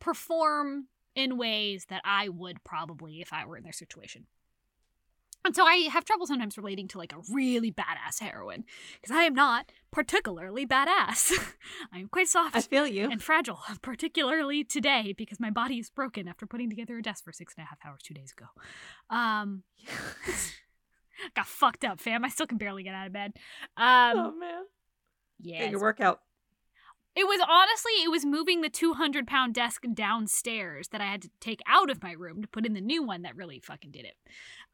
[0.00, 4.26] Perform in ways that I would probably if I were in their situation.
[5.44, 8.64] And so I have trouble sometimes relating to like a really badass heroine
[9.00, 11.32] because I am not particularly badass.
[11.92, 13.08] I am quite soft I feel you.
[13.08, 17.30] and fragile, particularly today because my body is broken after putting together a desk for
[17.32, 18.46] six and a half hours two days ago.
[19.08, 19.62] Um,
[21.36, 22.24] got fucked up, fam.
[22.24, 23.34] I still can barely get out of bed.
[23.76, 24.64] Um, oh man.
[25.40, 26.22] yeah, Get your workout.
[27.16, 31.30] It was honestly, it was moving the 200 pound desk downstairs that I had to
[31.40, 34.04] take out of my room to put in the new one that really fucking did
[34.04, 34.14] it.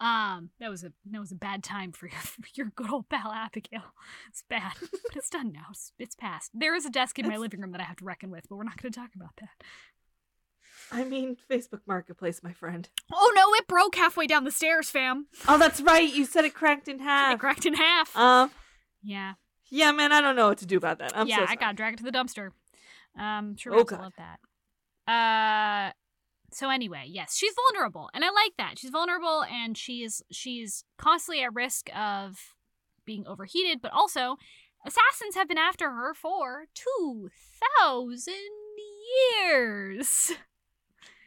[0.01, 3.09] Um, that was a that was a bad time for your, for your good old
[3.09, 3.95] pal Abigail.
[4.29, 5.67] It's bad, but it's done now.
[5.71, 6.51] It's, it's past.
[6.53, 8.57] There is a desk in my living room that I have to reckon with, but
[8.57, 9.65] we're not going to talk about that.
[10.91, 12.89] I mean, Facebook Marketplace, my friend.
[13.13, 15.27] Oh no, it broke halfway down the stairs, fam.
[15.47, 16.13] Oh, that's right.
[16.13, 17.35] You said it cracked in half.
[17.35, 18.17] It cracked in half.
[18.17, 18.51] Um,
[19.03, 19.35] yeah,
[19.73, 20.13] yeah, man.
[20.13, 21.17] I don't know what to do about that.
[21.17, 22.51] I'm yeah, so I got dragged to the dumpster.
[23.19, 24.01] Um, sure, Oh, God.
[24.01, 24.39] love that.
[25.11, 25.93] Uh,
[26.53, 28.79] so anyway, yes, she's vulnerable, and I like that.
[28.79, 32.55] She's vulnerable, and she's she's constantly at risk of
[33.05, 34.37] being overheated, but also
[34.87, 37.31] assassins have been after her for two
[37.81, 38.35] thousand
[39.41, 40.33] years.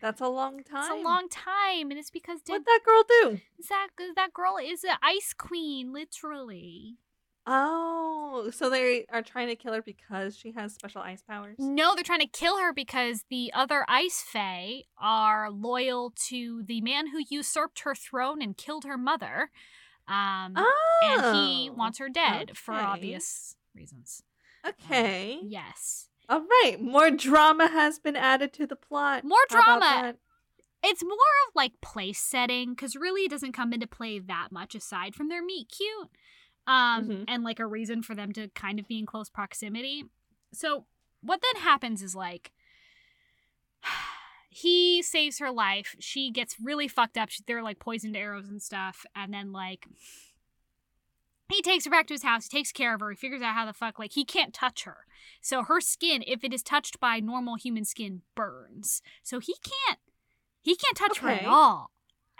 [0.01, 0.83] That's a long time.
[0.91, 3.39] It's a long time, and it's because What'd that girl do?
[3.69, 6.97] that that girl is an ice queen, literally.
[7.47, 11.55] Oh, so they are trying to kill her because she has special ice powers.
[11.59, 16.81] No, they're trying to kill her because the other Ice Fae are loyal to the
[16.81, 19.51] man who usurped her throne and killed her mother.
[20.07, 24.23] Um, Oh, and he wants her dead for obvious reasons.
[24.67, 25.39] Okay.
[25.43, 26.09] Yes.
[26.27, 26.77] All right.
[26.81, 29.23] More drama has been added to the plot.
[29.23, 30.15] More drama.
[30.83, 31.13] It's more
[31.47, 35.29] of like place setting because really it doesn't come into play that much aside from
[35.29, 36.09] their meet cute.
[36.67, 37.25] Um, Mhm.
[37.27, 40.05] and like a reason for them to kind of be in close proximity.
[40.51, 40.85] So
[41.21, 42.51] what then happens is like
[44.49, 45.95] he saves her life.
[45.99, 47.29] She gets really fucked up.
[47.29, 49.85] She, there are like poisoned arrows and stuff, and then like
[51.49, 52.47] he takes her back to his house.
[52.49, 53.11] He takes care of her.
[53.11, 55.05] He figures out how the fuck like he can't touch her.
[55.41, 59.01] So her skin, if it is touched by normal human skin, burns.
[59.23, 59.99] So he can't
[60.61, 61.91] he can't touch her at all.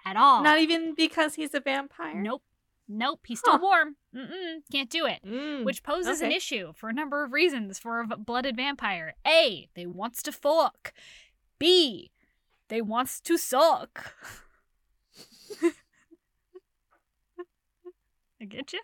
[0.04, 0.42] At all.
[0.44, 2.16] Not even because he's a vampire.
[2.16, 2.44] Nope.
[2.88, 3.22] Nope.
[3.28, 3.60] He's still Huh.
[3.62, 3.96] warm.
[4.16, 4.60] Mm-mm.
[4.72, 5.20] Can't do it.
[5.26, 5.64] Mm.
[5.66, 9.16] Which poses an issue for a number of reasons for a blooded vampire.
[9.28, 9.70] A.
[9.76, 10.94] They wants to fuck.
[11.60, 12.12] B.
[12.68, 14.14] They wants to suck.
[18.42, 18.82] I get you.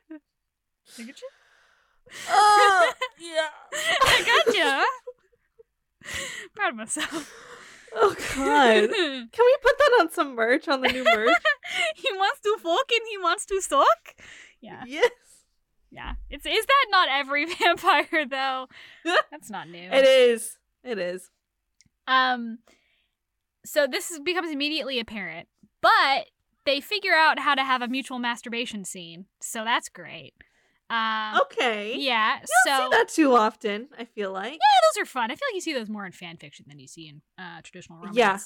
[0.98, 1.28] I get you.
[2.30, 3.48] Uh, yeah.
[3.74, 4.86] I got you.
[6.56, 7.32] Proud of myself.
[7.94, 8.90] Oh God.
[9.32, 11.36] Can we put that on some merch on the new merch?
[11.96, 14.16] he wants to fuck and he wants to suck.
[14.62, 15.12] Yeah, yes.
[15.92, 16.14] yeah.
[16.30, 18.68] It's is that not every vampire though?
[19.32, 19.90] That's not new.
[19.92, 20.58] It is.
[20.84, 21.30] It is.
[22.08, 22.60] Um,
[23.66, 25.48] so this is, becomes immediately apparent,
[25.82, 26.28] but
[26.66, 30.34] they figure out how to have a mutual masturbation scene, so that's great.
[30.92, 31.96] Um, Okay.
[31.98, 32.40] yeah.
[32.42, 34.52] You so don't see that too often, I feel like.
[34.54, 34.58] yeah,
[34.94, 35.32] those are fun.
[35.32, 37.62] I feel like you see those more in fan fiction than you see in uh,
[37.64, 38.18] traditional romance.
[38.18, 38.38] Yeah.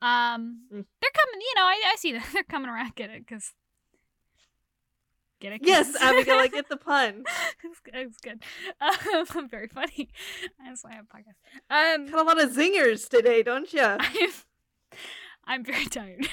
[0.00, 0.84] Um, Mm.
[1.00, 1.40] they're coming.
[1.40, 2.94] You know, I, I see that they're coming around.
[2.94, 3.26] Get it?
[3.26, 3.52] Because
[5.40, 5.60] get it?
[5.64, 7.24] Yes, Abigail, I get the pun.
[7.64, 8.42] it's, good- it's good.
[8.80, 10.08] Um, very funny.
[10.64, 11.94] That's why I have a podcast.
[11.96, 13.80] Um, Got a lot of zingers today, don't you?
[13.82, 14.30] I'm,
[15.46, 16.28] I'm very tired.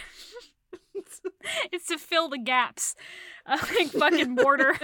[1.71, 2.95] it's to fill the gaps,
[3.45, 4.77] uh, like fucking mortar,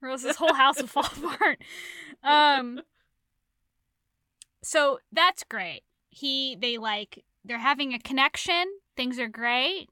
[0.02, 1.62] or else this whole house will fall apart.
[2.22, 2.82] Um.
[4.62, 5.82] So that's great.
[6.10, 8.64] He, they like, they're having a connection.
[8.96, 9.88] Things are great.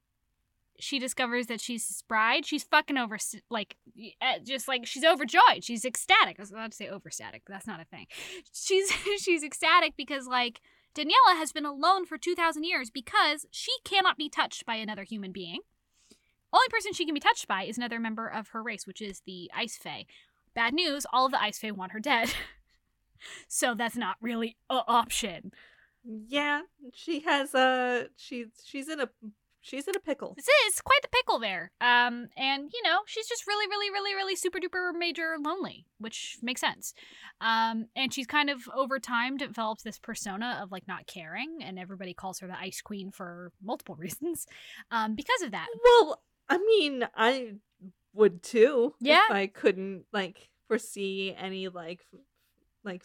[0.80, 2.44] She discovers that she's his bride.
[2.44, 3.18] She's fucking over,
[3.50, 3.76] like,
[4.20, 5.62] uh, just like she's overjoyed.
[5.64, 6.36] She's ecstatic.
[6.38, 8.06] I was about to say overstatic, that's not a thing.
[8.52, 10.60] She's she's ecstatic because like
[10.94, 15.32] Daniela has been alone for 2,000 years because she cannot be touched by another human
[15.32, 15.60] being.
[16.52, 19.22] Only person she can be touched by is another member of her race, which is
[19.26, 20.06] the Ice Fae.
[20.54, 22.32] Bad news, all of the Ice Fae want her dead.
[23.48, 25.52] so that's not really an option.
[26.04, 26.62] yeah,
[26.94, 29.08] she has a she's she's in a
[29.60, 30.34] she's in a pickle.
[30.36, 31.70] This is quite the pickle there.
[31.80, 36.38] Um, and you know, she's just really, really, really, really super duper major lonely, which
[36.42, 36.94] makes sense.
[37.40, 41.78] Um, and she's kind of over time develops this persona of like not caring, and
[41.78, 44.46] everybody calls her the Ice Queen for multiple reasons.
[44.90, 45.66] Um, because of that.
[45.84, 47.54] Well, I mean, I
[48.14, 48.94] would too.
[49.00, 49.20] Yeah.
[49.28, 52.00] If I couldn't like foresee any like
[52.84, 53.02] like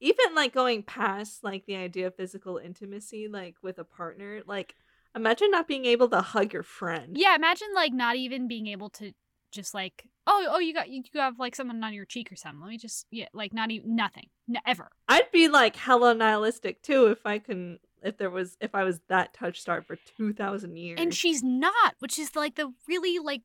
[0.00, 4.74] even like going past like the idea of physical intimacy like with a partner, like
[5.14, 7.16] imagine not being able to hug your friend.
[7.16, 9.12] Yeah, imagine like not even being able to
[9.52, 12.60] just like oh oh you got you have like someone on your cheek or something.
[12.60, 14.88] Let me just yeah like not even nothing n- ever.
[15.08, 19.00] I'd be like hella nihilistic too if I can if there was if I was
[19.08, 20.98] that touch starved for two thousand years.
[21.00, 23.42] And she's not, which is like the really like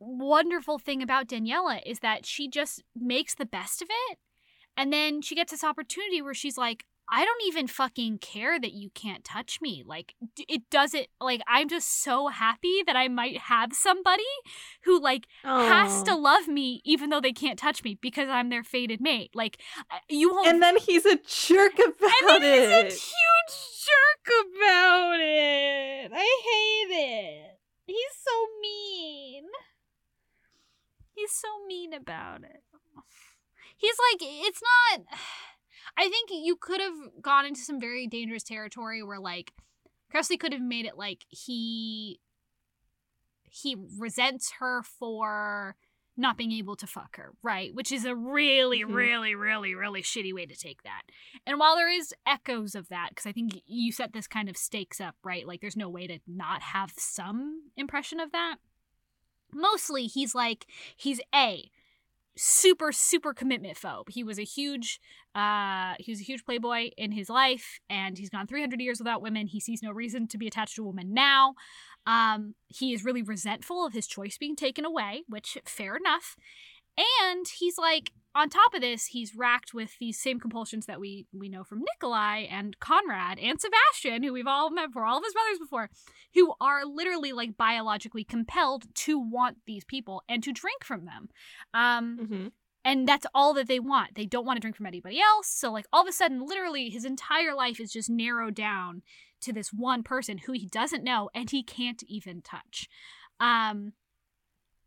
[0.00, 4.18] wonderful thing about Daniela is that she just makes the best of it.
[4.76, 8.72] And then she gets this opportunity where she's like, I don't even fucking care that
[8.72, 9.82] you can't touch me.
[9.84, 14.22] Like, it doesn't, like, I'm just so happy that I might have somebody
[14.84, 18.62] who, like, has to love me even though they can't touch me because I'm their
[18.62, 19.30] fated mate.
[19.34, 19.58] Like,
[20.10, 20.48] you won't.
[20.48, 22.92] And then he's a jerk about and then it.
[22.92, 23.00] he's a
[24.68, 26.10] about it.
[26.14, 27.58] I hate it.
[27.86, 29.44] He's so mean.
[31.14, 32.62] He's so mean about it.
[33.76, 35.04] He's like, it's not.
[35.96, 39.52] I think you could have gone into some very dangerous territory where, like,
[40.12, 42.20] Kresley could have made it like he
[43.50, 45.76] he resents her for
[46.18, 47.74] not being able to fuck her, right?
[47.74, 48.94] Which is a really, Mhm.
[48.94, 51.02] really, really, really shitty way to take that.
[51.46, 54.56] And while there is echoes of that, because I think you set this kind of
[54.56, 55.46] stakes up, right?
[55.46, 58.56] Like there's no way to not have some impression of that.
[59.52, 61.70] Mostly he's like, he's A,
[62.36, 64.10] super, super commitment phobe.
[64.10, 65.00] He was a huge
[65.34, 69.22] uh he was a huge playboy in his life and he's gone 300 years without
[69.22, 69.46] women.
[69.46, 71.54] He sees no reason to be attached to a woman now.
[72.08, 76.36] Um he is really resentful of his choice being taken away, which fair enough.
[77.22, 81.26] And he's like on top of this, he's racked with these same compulsions that we
[81.32, 85.24] we know from Nikolai and Conrad and Sebastian, who we've all met before, all of
[85.24, 85.90] his brothers before,
[86.34, 91.28] who are literally like biologically compelled to want these people and to drink from them.
[91.74, 92.52] Um, Mhm.
[92.84, 94.14] and that's all that they want.
[94.14, 95.48] They don't want to drink from anybody else.
[95.48, 99.02] So like all of a sudden, literally, his entire life is just narrowed down
[99.42, 102.88] to this one person who he doesn't know and he can't even touch.
[103.40, 103.92] Um,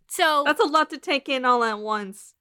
[0.10, 2.34] so That's a lot to take in all at once.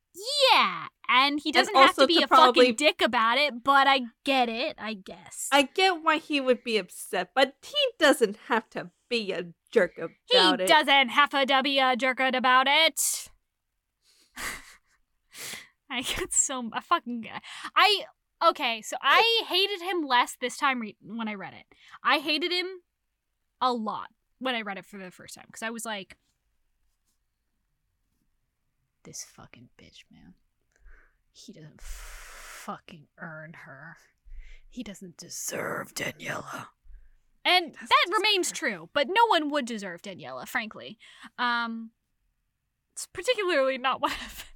[0.53, 3.87] yeah, and he doesn't have to be to a probably- fucking dick about it, but
[3.87, 5.49] I get it, I guess.
[5.53, 9.93] I get why he would be upset, but he doesn't have to be a jerk
[9.97, 10.03] he
[10.37, 10.69] about it.
[10.69, 13.29] He doesn't have to be a jerked about it.
[15.91, 17.29] I get so I fucking
[17.75, 18.05] I
[18.49, 18.83] okay.
[18.83, 21.67] So I hated him less this time re- when I read it.
[22.03, 22.67] I hated him
[23.61, 26.17] a lot when I read it for the first time because I was like,
[29.05, 30.35] this fucking bitch, man.
[31.33, 33.97] He doesn't fucking earn her.
[34.69, 36.67] He doesn't deserve Daniela.
[37.45, 38.55] And Doesn't that remains her.
[38.57, 40.99] true, but no one would deserve Daniela, frankly.
[41.39, 41.91] Um,
[42.93, 44.50] it's particularly not one of.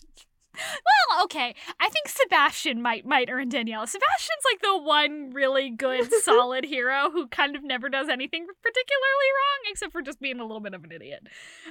[0.55, 1.55] Well, okay.
[1.81, 3.87] I think Sebastian might might earn Danielle.
[3.87, 9.31] Sebastian's like the one really good, solid hero who kind of never does anything particularly
[9.35, 11.27] wrong, except for just being a little bit of an idiot.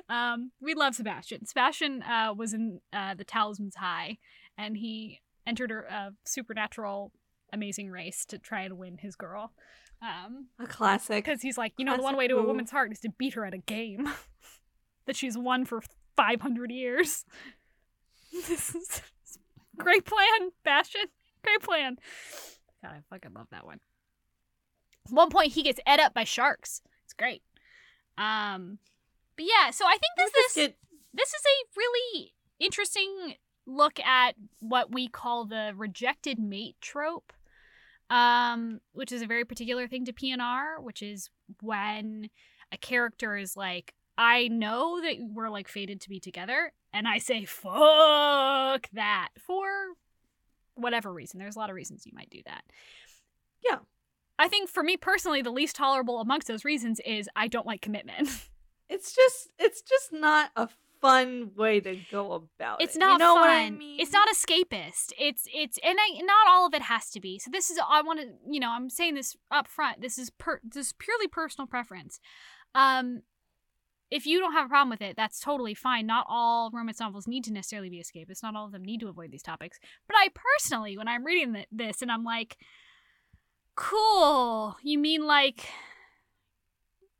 [0.09, 1.45] Um, we love Sebastian.
[1.45, 4.17] Sebastian uh, was in uh, the Talisman's Hie,
[4.57, 7.11] and he entered a, a supernatural
[7.51, 9.51] Amazing Race to try and win his girl.
[10.01, 11.23] Um, A classic.
[11.23, 13.35] because he's like, you know, the one way to a woman's heart is to beat
[13.35, 14.09] her at a game
[15.05, 15.81] that she's won for
[16.17, 17.25] 500 years.
[18.47, 19.01] this is
[19.77, 21.05] great plan, Bastion.
[21.43, 21.97] Great plan.
[22.81, 23.79] God, I fucking love that one.
[25.07, 26.81] At one point, he gets ed up by sharks.
[27.03, 27.43] It's great.
[28.17, 28.79] Um,
[29.35, 30.77] but yeah, so I think this this get-
[31.13, 37.31] this is a really interesting look at what we call the rejected mate trope
[38.09, 41.29] um which is a very particular thing to pnr which is
[41.61, 42.29] when
[42.73, 47.17] a character is like i know that we're like fated to be together and i
[47.17, 49.65] say fuck that for
[50.75, 52.63] whatever reason there's a lot of reasons you might do that
[53.63, 53.79] Yeah.
[54.39, 57.81] i think for me personally the least tolerable amongst those reasons is i don't like
[57.81, 58.29] commitment
[58.89, 60.67] it's just it's just not a
[61.01, 62.99] fun way to go about it's it.
[62.99, 63.49] not you know fun.
[63.49, 63.99] I mean?
[63.99, 65.11] It's not escapist.
[65.19, 67.37] It's it's and I, not all of it has to be.
[67.39, 69.99] So this is I want to you know I'm saying this up front.
[69.99, 72.21] This is per this is purely personal preference.
[72.73, 73.23] Um,
[74.13, 76.05] if you don't have a problem with it, that's totally fine.
[76.05, 78.43] Not all romance novels need to necessarily be escapist.
[78.43, 79.79] Not all of them need to avoid these topics.
[80.07, 82.57] But I personally, when I'm reading th- this and I'm like,
[83.75, 84.77] cool.
[84.83, 85.67] You mean like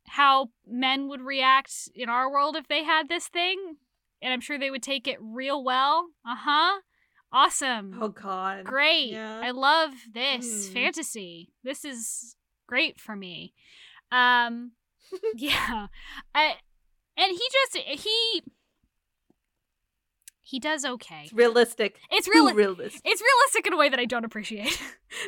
[0.06, 3.76] how men would react in our world if they had this thing?
[4.22, 6.06] And I'm sure they would take it real well.
[6.26, 6.80] Uh huh.
[7.32, 7.98] Awesome.
[8.00, 8.64] Oh God.
[8.64, 9.10] Great.
[9.12, 9.40] Yeah.
[9.42, 10.72] I love this Hmm.
[10.74, 11.50] fantasy.
[11.64, 12.36] This is
[12.68, 13.52] great for me.
[14.12, 14.72] Um
[15.34, 15.88] yeah.
[16.34, 16.54] I
[17.16, 18.42] and he just he
[20.46, 21.22] he does okay.
[21.24, 21.98] It's realistic.
[22.10, 23.00] It's real realistic.
[23.04, 24.78] it's realistic in a way that I don't appreciate.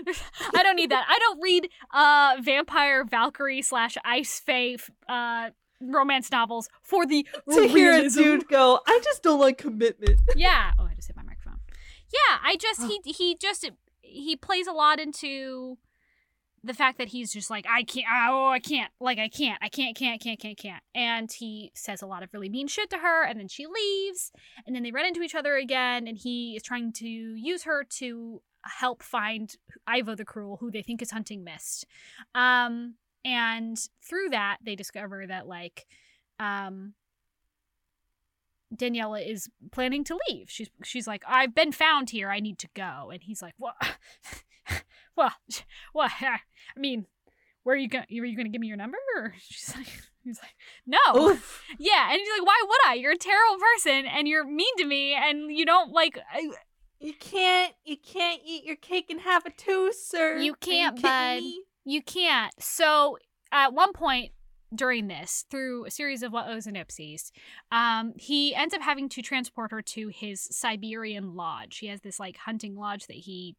[0.55, 1.07] I don't need that.
[1.09, 4.77] I don't read uh vampire Valkyrie slash Ice Fae
[5.09, 10.21] uh romance novels for the to hear a dude go, I just don't like commitment.
[10.37, 10.73] Yeah.
[10.79, 11.61] Oh, I just hit my microphone.
[12.13, 13.71] Yeah, I just he he just
[14.01, 15.79] he plays a lot into
[16.67, 19.69] the fact that he's just like I can't oh I can't like I can't I
[19.69, 22.99] can't can't can't can't can't and he says a lot of really mean shit to
[22.99, 24.33] her and then she leaves
[24.67, 27.85] and then they run into each other again and he is trying to use her
[27.85, 29.55] to help find
[29.87, 31.87] Ivo the Cruel who they think is hunting Mist.
[32.35, 32.95] Um
[33.25, 35.87] and through that they discover that like
[36.41, 36.95] um
[38.75, 40.51] Daniela is planning to leave.
[40.51, 42.31] She's she's like, I've been found here.
[42.31, 43.11] I need to go.
[43.13, 43.77] And he's like, what?
[45.17, 45.33] well,
[45.93, 46.13] what?
[46.21, 46.39] I
[46.77, 47.07] mean,
[47.63, 48.05] where are you going?
[48.05, 48.99] Are you going to give me your number?
[49.17, 49.89] Or she's like,
[50.23, 50.55] he's like,
[50.87, 51.31] no.
[51.31, 51.63] Oof.
[51.79, 52.95] Yeah, and he's like, why would I?
[52.95, 56.19] You're a terrible person, and you're mean to me, and you don't like.
[56.33, 56.51] I-
[56.99, 60.39] You can't you can't eat your cake and have it too, sir.
[60.39, 61.43] You can't, kidding bud.
[61.43, 61.63] me?
[61.85, 62.53] You can't.
[62.59, 63.19] So
[63.53, 64.33] at one point
[64.75, 67.31] during this, through a series of what and ipsies,
[67.71, 71.79] um, he ends up having to transport her to his Siberian lodge.
[71.79, 73.57] He has this like hunting lodge that he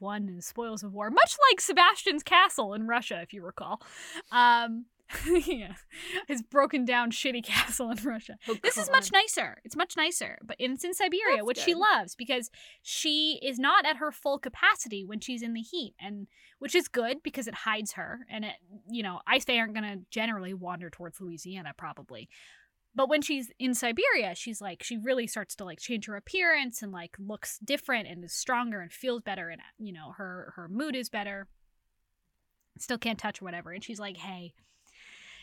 [0.00, 3.80] won in spoils of war, much like Sebastian's castle in Russia, if you recall.
[4.30, 4.86] Um,
[5.46, 5.74] yeah,
[6.26, 8.36] his broken down shitty castle in Russia.
[8.48, 9.58] Oh, This is much nicer.
[9.64, 12.50] It's much nicer, but it's in Siberia, That's which she loves because
[12.82, 16.26] she is not at her full capacity when she's in the heat, and
[16.58, 18.20] which is good because it hides her.
[18.30, 18.54] And it,
[18.90, 22.28] you know, Ice Fae aren't gonna generally wander towards Louisiana probably,
[22.94, 26.82] but when she's in Siberia, she's like she really starts to like change her appearance
[26.82, 30.68] and like looks different and is stronger and feels better, and you know her her
[30.68, 31.48] mood is better.
[32.78, 34.54] Still can't touch or whatever, and she's like, hey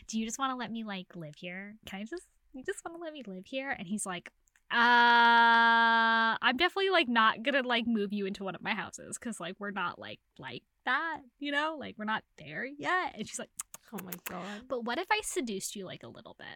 [0.08, 1.76] do you just want to let me like live here?
[1.86, 3.70] Can I just you just want to let me live here?
[3.70, 4.30] And he's like,
[4.70, 9.40] uh, I'm definitely like not gonna like move you into one of my houses because
[9.40, 13.14] like we're not like like that, you know, like we're not there yet.
[13.16, 13.50] And she's like,
[13.92, 14.62] Oh my god.
[14.68, 16.46] but what if I seduced you like a little bit,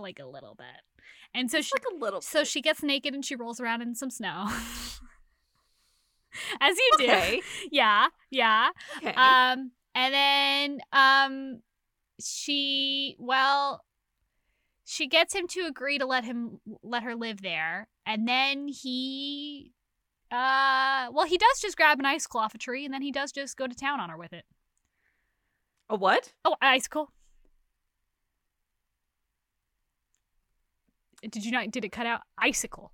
[0.00, 0.66] like a little bit?
[1.34, 3.94] And so she Like a little so she gets naked and she rolls around in
[3.94, 4.46] some snow.
[6.60, 7.40] As you do.
[7.70, 8.70] Yeah, yeah.
[8.98, 9.14] Okay.
[9.14, 11.62] Um, and then um,
[12.20, 13.84] she well,
[14.84, 19.72] she gets him to agree to let him let her live there, and then he,
[20.30, 23.30] uh, well, he does just grab an icicle off a tree, and then he does
[23.32, 24.44] just go to town on her with it.
[25.88, 26.32] a what?
[26.44, 27.12] Oh, icicle.
[31.30, 31.70] Did you not?
[31.70, 32.20] Did it cut out?
[32.38, 32.92] Icicle.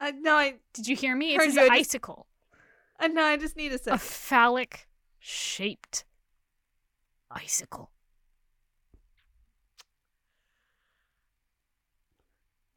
[0.00, 1.34] I uh, no, I Did you hear me?
[1.34, 2.26] It Heard says just- icicle.
[2.52, 2.56] Uh,
[3.04, 3.22] I know.
[3.22, 4.88] I just need a A phallic
[5.18, 6.04] shaped
[7.30, 7.90] icicle.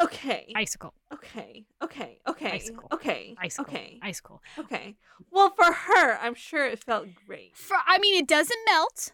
[0.02, 0.52] Okay.
[0.56, 0.94] Icicle.
[1.14, 1.66] Okay.
[1.82, 2.20] Okay.
[2.28, 2.52] Okay.
[2.52, 2.88] Icicle.
[2.92, 3.36] Okay.
[3.42, 3.66] Icicle.
[3.74, 4.00] Okay.
[4.02, 4.42] Icicle.
[4.60, 4.96] Okay.
[5.32, 7.56] Well, for her, I'm sure it felt great.
[7.56, 9.14] For I mean, it doesn't melt,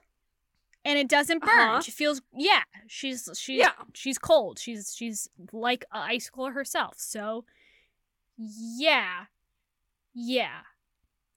[0.90, 1.70] and it doesn't burn.
[1.70, 1.82] Uh-huh.
[1.82, 2.64] She feels yeah.
[2.88, 3.72] She's she's Yeah.
[3.94, 4.58] she's cold.
[4.58, 6.96] She's she's like an icicle herself.
[6.98, 7.46] So
[8.38, 9.26] yeah,
[10.14, 10.62] yeah.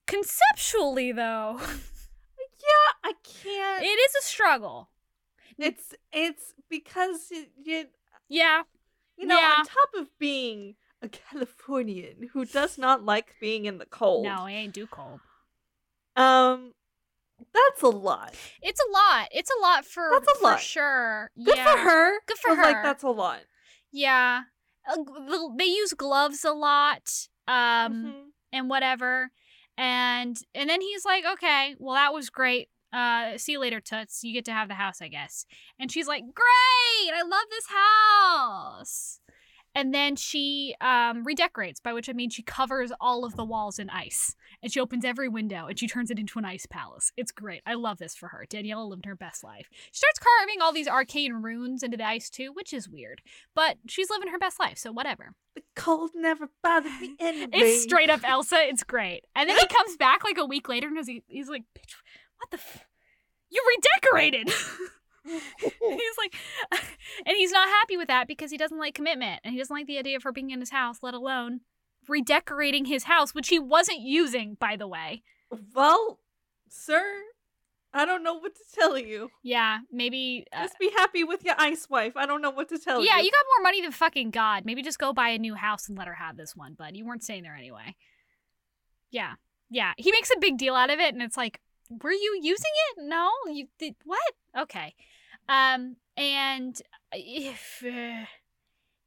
[0.07, 3.83] Conceptually, though, Yeah, I can't.
[3.85, 4.89] it is a struggle.
[5.59, 7.85] it's it's because you, you
[8.29, 8.63] Yeah,
[9.17, 9.55] you know Yeah.
[9.59, 14.25] on top of being a Californian who does not like being in the cold.
[14.25, 15.21] no, I ain't too cold.
[16.15, 16.75] Um,
[17.53, 18.35] that's a lot.
[18.63, 19.29] It's a lot.
[19.33, 20.61] It's a lot for That's a for lot.
[20.61, 21.31] sure.
[21.45, 21.73] Good yeah.
[21.73, 22.21] for her.
[22.27, 22.63] Good for her.
[22.63, 23.41] Like that's a lot.
[23.93, 24.43] Yeah.
[24.89, 27.29] Uh, the- They use gloves a lot.
[27.49, 28.25] Um Mhm.
[28.53, 29.31] and whatever.
[29.79, 32.69] And and then he's like, "Okay, well that was great.
[32.93, 34.23] Uh see you later, Toots.
[34.23, 35.47] You get to have the house, I guess."
[35.79, 37.15] And she's like, "Great!
[37.15, 39.21] I love this house."
[39.75, 43.79] And then she um redecorates, by which I mean she covers all of the walls
[43.79, 44.37] in ice.
[44.63, 47.13] And she opens every window and she turns it into an ice palace.
[47.17, 47.63] It's great.
[47.67, 48.47] I love this for her.
[48.49, 49.69] Daniela lived her best life.
[49.91, 53.23] She starts carving all these arcane runes into the ice too, which is weird.
[53.55, 55.35] But she's living her best life, so whatever.
[55.55, 57.49] The cold never bothered me anyway.
[57.53, 58.57] It's straight up Elsa.
[58.61, 59.25] It's great.
[59.35, 61.95] And then he comes back like a week later and he's, he's like, Bitch,
[62.39, 62.87] what the f-
[63.51, 64.49] You redecorated!
[65.25, 66.35] he's like,
[67.25, 69.87] and he's not happy with that because he doesn't like commitment and he doesn't like
[69.87, 71.61] the idea of her being in his house, let alone
[72.09, 75.23] redecorating his house, which he wasn't using, by the way.
[75.75, 76.19] Well,
[76.69, 77.05] sir,
[77.95, 79.31] I don't know what to tell you.
[79.43, 80.47] Yeah, maybe.
[80.53, 82.17] Uh, Just be happy with your ice wife.
[82.17, 83.17] I don't know what to tell yeah, you.
[83.19, 84.65] Yeah, you got more money than fucking God.
[84.65, 86.97] Maybe just go buy a new house and let her have this one, bud.
[86.97, 87.97] You weren't staying there anyway.
[89.11, 89.35] Yeah.
[89.71, 89.93] Yeah.
[89.99, 91.61] He makes a big deal out of it and it's like,
[92.03, 93.05] were you using it?
[93.05, 93.31] No?
[93.51, 94.33] You did what?
[94.59, 94.95] Okay.
[95.49, 96.81] Um and
[97.13, 98.27] if uh,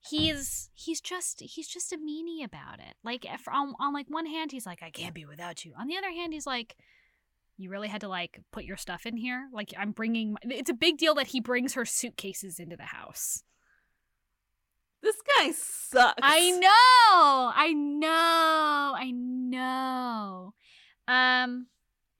[0.10, 2.95] he's he's just he's just a meanie about it.
[3.03, 5.74] Like if on on like one hand he's like I can't be without you.
[5.80, 6.76] On the other hand he's like
[7.58, 9.47] you really had to like put your stuff in here?
[9.53, 12.84] Like I'm bringing my- it's a big deal that he brings her suitcases into the
[12.84, 13.43] house.
[15.01, 16.20] This guy sucks.
[16.22, 17.51] I know.
[17.56, 18.95] I know.
[18.97, 20.53] I know.
[21.08, 21.68] Um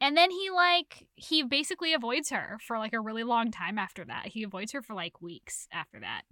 [0.02, 4.06] and then he like he basically avoids her for like a really long time after
[4.06, 4.28] that.
[4.28, 6.24] He avoids her for like weeks after that.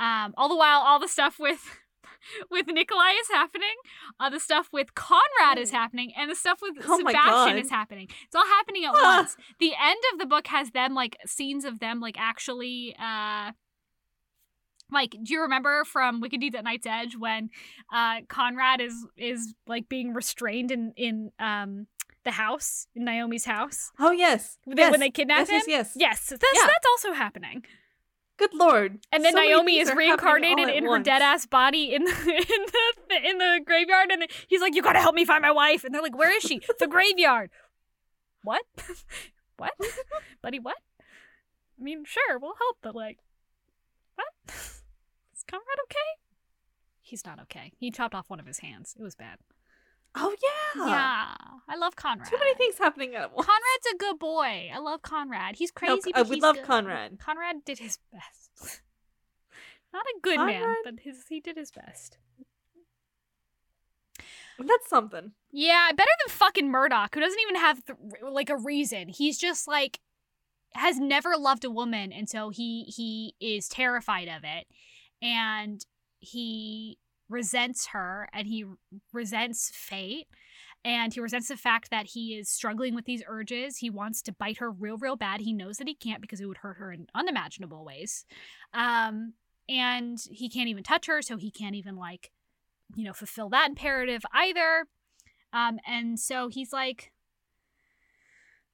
[0.00, 1.78] Um all the while all the stuff with
[2.50, 3.74] with Nikolai is happening,
[4.20, 8.08] uh, the stuff with Conrad is happening, and the stuff with Oh Sebastian is happening.
[8.26, 9.18] It's all happening at Ah.
[9.18, 9.36] once.
[9.58, 13.52] The end of the book has them like scenes of them like actually uh
[14.90, 17.50] like do you remember from Wicked Deeds at Night's Edge when
[17.92, 21.86] uh Conrad is is like being restrained in in um
[22.24, 24.58] the house in Néomi's house Oh yes.
[24.64, 24.90] when they, yes.
[24.90, 25.62] when they kidnap yes, him?
[25.66, 25.92] yes, yes.
[25.96, 26.66] Yes, that's Yeah.
[26.66, 27.64] that's also happening.
[28.38, 29.00] Good lord.
[29.12, 31.04] And then So Néomi is are happening all reincarnated at in her once.
[31.04, 32.62] dead ass body in the in
[33.10, 35.92] the in the graveyard, and he's like, "You gotta help me find my wife." And
[35.92, 37.50] they're like, "Where is she?" the graveyard.
[38.44, 38.62] What?
[39.56, 39.72] what?
[40.40, 40.76] Buddy, what?
[41.00, 43.18] I mean, sure, we'll help, but like,
[44.14, 44.26] what?
[44.48, 46.20] Is Conrad okay?
[47.00, 47.72] He's not okay.
[47.76, 48.94] He chopped off one of his hands.
[48.98, 49.38] It was bad.
[50.20, 50.86] Oh yeah.
[50.86, 51.34] Yeah,
[51.68, 52.28] I love Conrad.
[52.28, 53.46] Too many things happening at once.
[53.46, 54.70] Conrad's a good boy.
[54.74, 55.56] I love Conrad.
[55.56, 56.64] He's No, crazy, uh, but we love good.
[56.64, 57.18] Conrad.
[57.18, 58.82] Conrad did his best.
[59.92, 62.18] Not a good man, but his he did his best.
[64.58, 65.32] That's something.
[65.52, 67.98] Yeah, better than fucking Murdoch, who doesn't even have th-
[68.28, 69.08] like a reason.
[69.08, 70.00] He's just like
[70.74, 74.66] has never loved a woman, and so he he is terrified of it,
[75.22, 75.84] and
[76.18, 76.98] he
[77.28, 78.64] resents her, and he
[79.12, 80.26] resents fate,
[80.84, 83.78] and he resents the fact that he is struggling with these urges.
[83.78, 85.40] He wants to bite her real, real bad.
[85.40, 88.24] He knows that he can't because it would hurt her in unimaginable ways,
[88.72, 89.34] um,
[89.68, 92.30] and he can't even touch her, so he can't even like
[92.96, 94.86] you know fulfill that imperative either.
[95.52, 97.12] Um, and so he's like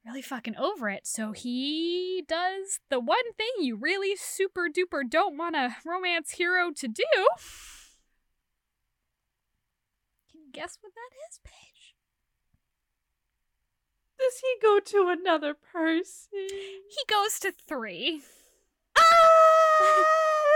[0.05, 1.07] really fucking over it.
[1.07, 6.71] So he does the one thing you really super duper don't want a romance hero
[6.77, 7.05] to do.
[10.55, 11.97] Guess what that is, Paige?
[14.21, 16.29] Does he go to another person?
[16.33, 18.23] He goes to three.
[18.97, 20.05] Ah,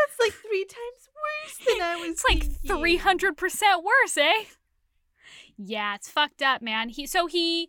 [0.06, 2.10] that's like three times worse than I was.
[2.10, 4.44] It's like three hundred percent worse, eh?
[5.56, 6.90] Yeah, it's fucked up, man.
[6.90, 7.68] He so he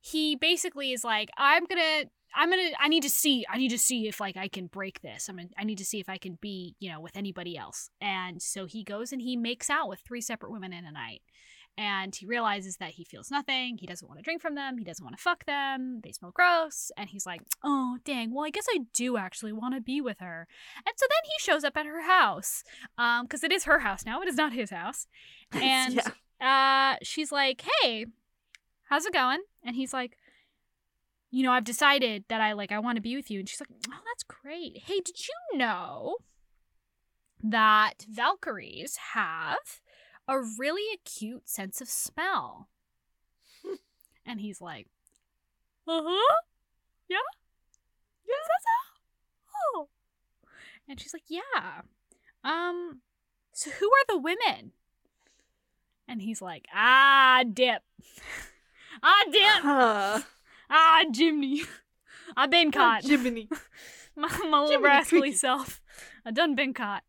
[0.00, 3.78] he basically is like, I'm gonna I'm gonna I need to see I need to
[3.78, 5.28] see if like I can break this.
[5.28, 7.90] I'm gonna, I need to see if I can be, you know, with anybody else.
[8.00, 11.22] And so he goes and he makes out with three separate women in a night.
[11.76, 13.78] And he realizes that he feels nothing.
[13.78, 14.78] He doesn't want to drink from them.
[14.78, 16.02] He doesn't want to fuck them.
[16.04, 16.92] They smell gross.
[16.96, 18.32] And he's like, oh, dang.
[18.32, 20.46] Well, I guess I do actually want to be with her.
[20.76, 22.62] And so then he shows up at her house
[22.98, 25.06] um because it is her house now it is not his house
[25.52, 26.00] and
[26.40, 26.94] yeah.
[26.94, 28.06] uh she's like hey
[28.84, 30.16] how's it going and he's like
[31.34, 33.60] you know i've decided that i like i want to be with you and she's
[33.60, 36.16] like oh that's great hey did you know
[37.42, 39.80] that valkyries have
[40.26, 42.68] a really acute sense of smell
[44.26, 44.86] And he's like,
[45.86, 46.36] Uh huh.
[47.08, 47.16] Yeah?
[48.26, 48.34] Yeah.
[48.34, 49.50] Is that so?
[49.76, 49.88] Oh.
[50.88, 51.82] And she's like, Yeah.
[52.42, 53.00] Um,
[53.52, 54.72] so who are the women?
[56.08, 57.82] And he's like, Ah, dip.
[59.02, 59.62] ah, dip.
[59.62, 60.20] Huh.
[60.70, 61.62] Ah, Jimmy.
[62.36, 63.04] I've been caught.
[63.04, 63.48] Jiminy.
[64.16, 65.38] my, my little Jiminy rascally Cricket.
[65.38, 65.80] self.
[66.24, 67.02] I done been caught.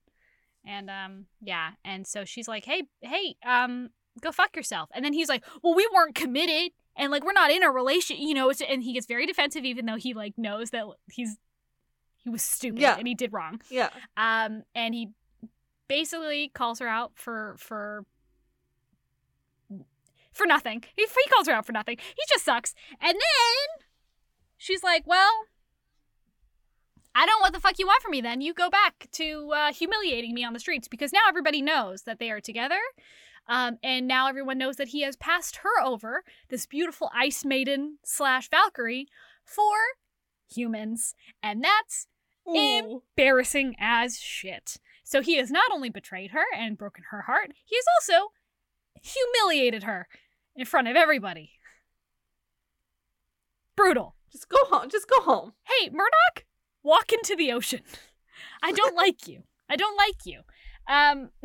[0.65, 1.71] And um, yeah.
[1.83, 3.89] And so she's like, Hey, hey, um,
[4.21, 4.89] go fuck yourself.
[4.93, 8.17] And then he's like, Well, we weren't committed, and like we're not in a relation,
[8.17, 8.51] you know.
[8.67, 11.37] And he gets very defensive, even though he like knows that he's
[12.17, 12.97] he was stupid Yeah.
[12.97, 13.61] and he did wrong.
[13.69, 13.89] Yeah.
[14.17, 15.09] Um, and he
[15.87, 18.03] basically calls her out for for
[20.35, 20.83] for nothing.
[20.95, 21.97] He, he calls her out for nothing.
[21.97, 22.75] He just sucks.
[23.01, 23.85] And then
[24.57, 25.31] she's like, "Well,
[27.15, 28.21] I don't know what the fuck you want from me.
[28.21, 32.03] Then you go back to uh, humiliating me on the streets because now everybody knows
[32.03, 32.79] that they are together."
[33.47, 37.99] Um, and now everyone knows that he has passed her over, this beautiful ice maiden
[38.03, 39.07] slash Valkyrie,
[39.43, 39.75] for
[40.51, 41.13] humans.
[41.43, 42.07] And that's
[42.47, 43.03] Ooh.
[43.17, 44.77] embarrassing as shit.
[45.03, 48.31] So he has not only betrayed her and broken her heart, he has also
[49.01, 50.07] humiliated her
[50.55, 51.51] in front of everybody.
[53.75, 54.15] Brutal.
[54.31, 54.89] Just go home.
[54.89, 55.53] Just go home.
[55.63, 56.45] Hey, Murdoch,
[56.83, 57.81] walk into the ocean.
[58.61, 59.43] I don't like you.
[59.69, 60.41] I don't like you.
[60.87, 61.29] Um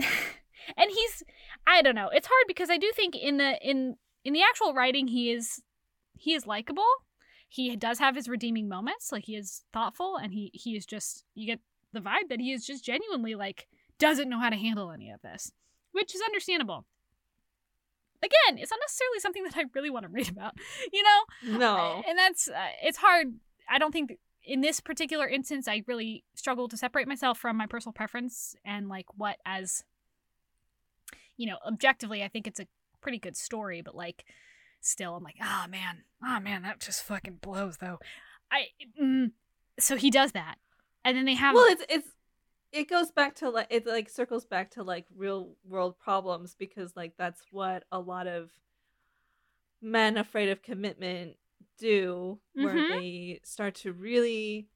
[0.76, 1.22] and he's
[1.66, 2.10] I don't know.
[2.12, 5.62] It's hard because I do think in the in in the actual writing he is
[6.16, 6.84] he is likable.
[7.48, 9.10] He does have his redeeming moments.
[9.10, 11.60] Like he is thoughtful and he he is just you get
[11.92, 13.66] the vibe that he is just genuinely like
[13.98, 15.52] doesn't know how to handle any of this,
[15.92, 16.86] which is understandable.
[18.22, 20.54] Again, it's not necessarily something that I really want to read about,
[20.92, 21.58] you know?
[21.58, 22.02] No.
[22.06, 23.34] and that's uh, it's hard
[23.70, 27.66] i don't think in this particular instance i really struggle to separate myself from my
[27.66, 29.84] personal preference and like what as
[31.36, 32.66] you know objectively i think it's a
[33.00, 34.24] pretty good story but like
[34.80, 37.98] still i'm like oh man oh man that just fucking blows though
[38.50, 38.64] i
[39.00, 39.30] mm.
[39.78, 40.56] so he does that
[41.04, 42.08] and then they have well, it's it's
[42.72, 46.94] it goes back to like it like circles back to like real world problems because
[46.96, 48.50] like that's what a lot of
[49.82, 51.36] men afraid of commitment
[51.78, 52.88] do where Mhm.
[52.88, 54.68] they start to really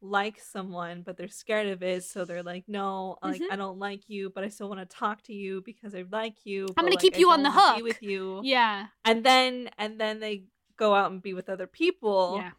[0.00, 3.46] like someone but they're scared of it so they're like no like Mhm.
[3.50, 6.44] i don't like you but i still want to talk to you because i like
[6.44, 9.70] you I'm gonna like, keep I you on the hook." with you yeah and then
[9.78, 10.44] and then they
[10.76, 12.50] go out and be with other people yeah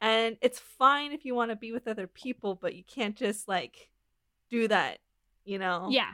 [0.00, 3.48] and it's fine if you want to be with other people but you can't just
[3.48, 3.90] like
[4.52, 4.98] do that
[5.44, 5.88] you know?
[5.90, 6.12] Yeah.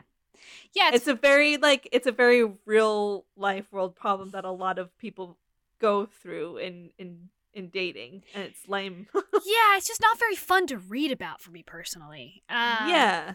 [0.73, 4.79] Yeah it's a very like it's a very real life world problem that a lot
[4.79, 5.37] of people
[5.79, 9.07] go through in in in dating and it's lame.
[9.13, 12.41] Yeah it's just not very fun to read about for me personally.
[12.49, 13.33] Uh, yeah.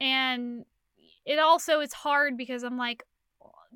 [0.00, 0.66] and
[1.24, 3.04] it also it's hard because i'm like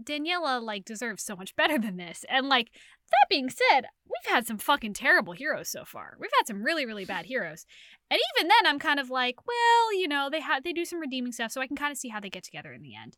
[0.03, 2.25] daniela like deserves so much better than this.
[2.29, 2.71] And like
[3.11, 6.17] that being said we've had some fucking terrible heroes so far.
[6.19, 7.67] We've had some really really bad heroes.
[8.11, 11.01] And even then i'm kind of like well you know they had they do some
[11.01, 13.17] redeeming stuff so i can kind of see how they get together in the end.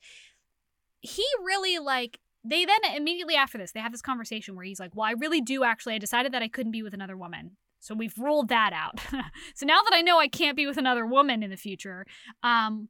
[1.00, 4.94] He really like they then immediately after this they have this conversation where he's like
[4.94, 5.94] well i really do actually.
[5.94, 7.56] I decided that i couldn't be with another woman.
[7.82, 9.00] So we've ruled that out.
[9.54, 12.06] So now that i know i can't be with another woman in the future
[12.42, 12.88] um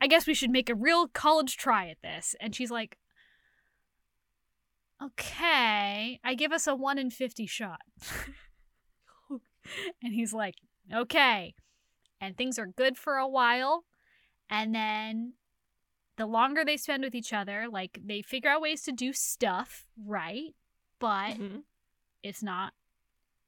[0.00, 2.34] I guess we should make a real college try at this.
[2.40, 2.96] And she's like,
[5.02, 7.80] okay, I give us a 1 in 50 shot.
[10.02, 10.56] and he's like,
[10.92, 11.54] okay.
[12.20, 13.84] And things are good for a while.
[14.48, 15.34] And then
[16.16, 19.86] the longer they spend with each other, like they figure out ways to do stuff,
[20.04, 20.54] right?
[20.98, 21.62] But Mhm.
[22.22, 22.74] it's not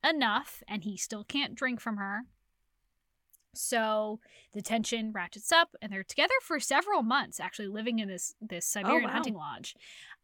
[0.03, 2.23] enough and he still can't drink from her.
[3.55, 4.21] So
[4.53, 8.67] the tension ratchets up and they're together for several months actually living in this this
[8.67, 9.11] Siberian wow.
[9.11, 9.75] hunting lodge.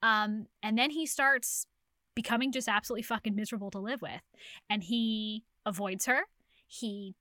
[0.03, 1.67] Um and then he starts
[2.15, 4.23] becoming just absolutely fucking miserable to live with
[4.69, 6.23] and he avoids her.
[6.67, 7.15] He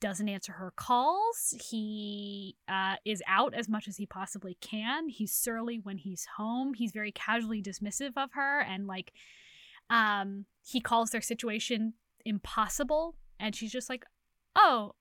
[0.00, 1.54] doesn't answer her calls.
[1.70, 5.08] He uh, is out as much as he possibly can.
[5.08, 6.74] He's surly when he's home.
[6.74, 9.12] He's very casually dismissive of her and like
[9.90, 11.94] um he calls their situation
[12.24, 14.04] impossible and she's just like
[14.54, 14.92] oh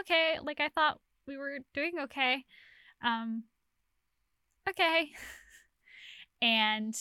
[0.00, 2.44] okay like i thought we were doing okay.
[3.04, 3.44] Um
[4.68, 5.10] okay.
[6.40, 6.94] And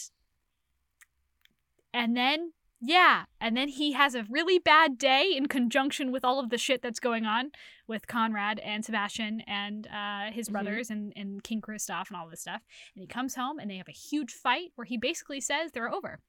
[1.93, 6.39] and then yeah and then he has a really bad day in conjunction with all
[6.39, 7.51] of the shit that's going on
[7.87, 10.51] with conrad and sebastian and uh, his Mhm.
[10.53, 12.61] brothers and, and king kristoff and all this stuff.
[12.95, 15.91] And he comes home and they have a huge fight where he basically says they're
[15.93, 16.19] over.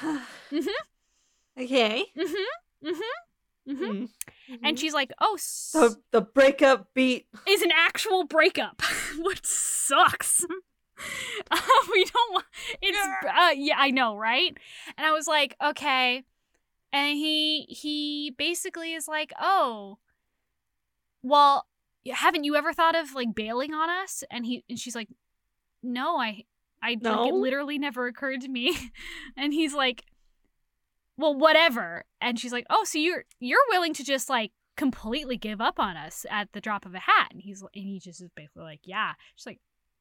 [0.02, 0.66] Mhm.
[1.58, 2.04] okay.
[2.16, 2.88] Mm-hmm.
[2.88, 3.25] Mm-hmm
[3.68, 3.84] mm-hmm.
[3.84, 4.08] Mhm.
[4.62, 4.80] and Mhm.
[4.80, 7.26] she's like oh s- the the breakup beat.
[7.48, 8.80] is an actual breakup
[9.18, 10.44] which sucks.
[11.50, 11.60] Uh,
[11.92, 12.46] we don't want
[12.80, 12.98] it's
[13.28, 14.56] uh, yeah i know right?
[14.96, 16.24] And i was like okay.
[16.90, 19.98] And he he basically is like oh
[21.22, 21.66] well
[22.10, 24.24] haven't you ever thought of like bailing on us?
[24.30, 25.08] And he and she's like
[25.82, 26.44] no i
[26.82, 28.74] i like, it literally never occurred to me.
[29.36, 30.04] And he's like
[31.16, 32.04] well whatever.
[32.20, 35.96] And she's like oh so you're you're willing to just like completely give up on
[35.96, 37.28] us at the drop of a hat?
[37.30, 39.12] And he's and he just is basically like yeah.
[39.34, 39.60] She's like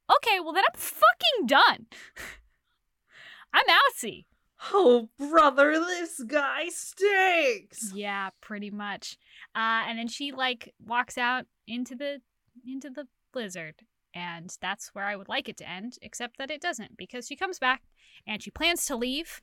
[0.10, 1.88] okay well then i'm fucking done.
[3.54, 4.26] I'm outsy.
[4.74, 7.92] Oh, brother, this guy stinks.
[7.94, 9.18] yeah pretty much.
[9.56, 12.22] Uh and then she like walks out into the
[12.68, 13.76] into the blizzard.
[14.14, 17.36] And that's where i would like it to end except that it doesn't because she
[17.36, 17.82] comes back
[18.26, 19.42] and she plans to leave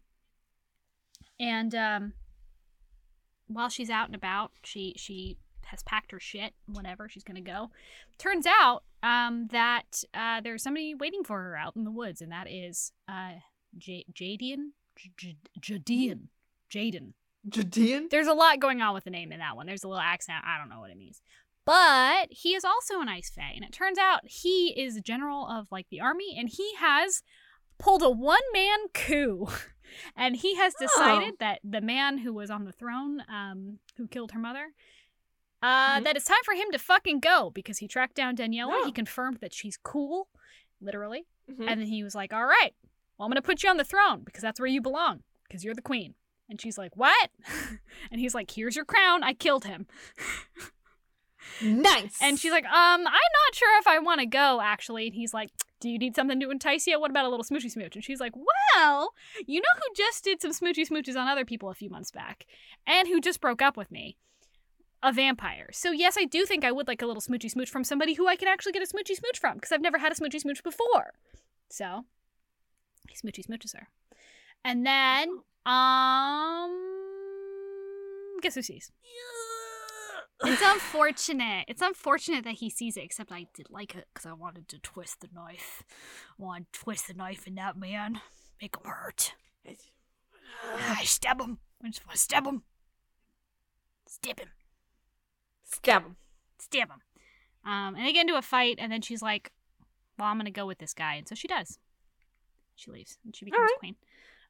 [1.43, 2.13] and um
[3.49, 5.37] while she's out and about she she
[5.67, 7.71] has packed her shit whatever she's gonna go
[8.19, 12.33] turns out um that uh there's somebody waiting for her out in the woods and
[12.33, 13.33] that is uh
[13.77, 14.71] J- jadian
[15.19, 16.29] J- jadian
[16.73, 17.13] jaden
[17.49, 18.07] Judean?
[18.11, 19.67] there's a lot going on with the name in that one.
[19.67, 20.45] There's a little accent.
[20.47, 21.21] I don't know what it means.
[21.65, 25.49] But he is also an Ice Fae, and it turns out he is a general
[25.49, 27.23] of like the army, and he has
[27.79, 29.49] pulled a one man coup.
[30.17, 34.33] And he has decided that the man who was on the throne, um, who killed
[34.33, 34.73] her mother,
[35.63, 36.05] uh, Mhm.
[36.05, 38.79] that it's time for him to fucking go because he tracked down Daniela.
[38.81, 38.87] Yeah.
[38.87, 40.29] He confirmed that she's cool,
[40.81, 41.27] literally.
[41.51, 41.69] Mhm.
[41.69, 42.75] And then he was like, All right,
[43.17, 45.65] well, I'm going to put you on the throne because that's where you belong because
[45.65, 46.15] you're the queen.
[46.49, 47.31] And she's like, What?
[48.11, 49.23] and he's like, Here's your crown.
[49.23, 49.87] I killed him.
[51.63, 52.19] Nice.
[52.21, 55.07] And she's like, Um, I'm not sure if I want to go, actually.
[55.07, 56.99] And he's like, Do you need something to entice you?
[57.01, 57.95] What about a little smoochy smooch?
[57.95, 59.13] And she's like, Well,
[59.47, 62.47] you know who just did some smoochy smooches on other people a few months back
[62.87, 64.17] and who just broke up with me?
[65.05, 65.69] A vampire.
[65.73, 68.29] So, yes, I do think I would like a little smoochy smooch from somebody who
[68.29, 70.63] I can actually get a smoochy smooch from because I've never had a smoochy smooch
[70.63, 71.15] before.
[71.69, 72.05] So,
[73.09, 73.89] he smoochy smooches her.
[74.65, 75.29] And then,
[75.67, 76.71] um,
[78.43, 78.93] guess who sees?
[80.45, 81.67] It's unfortunate.
[81.69, 84.79] It's unfortunate that he sees it, except I did like it because I wanted to
[84.79, 85.85] twist the knife.
[86.39, 88.21] I wanted to twist the knife in that man.
[88.61, 89.35] Make him hurt.
[90.89, 91.59] I stab him.
[91.83, 92.63] I just want to stab him.
[94.07, 94.49] Stab him.
[95.65, 96.17] Stab him.
[96.59, 97.01] Stab him.
[97.65, 99.53] Um, and they get into a fight, and then she's like,
[100.19, 101.15] well, I'm going to go with this guy.
[101.15, 101.79] And so she does.
[102.77, 103.79] She leaves, and she becomes Alright.
[103.79, 103.97] queen.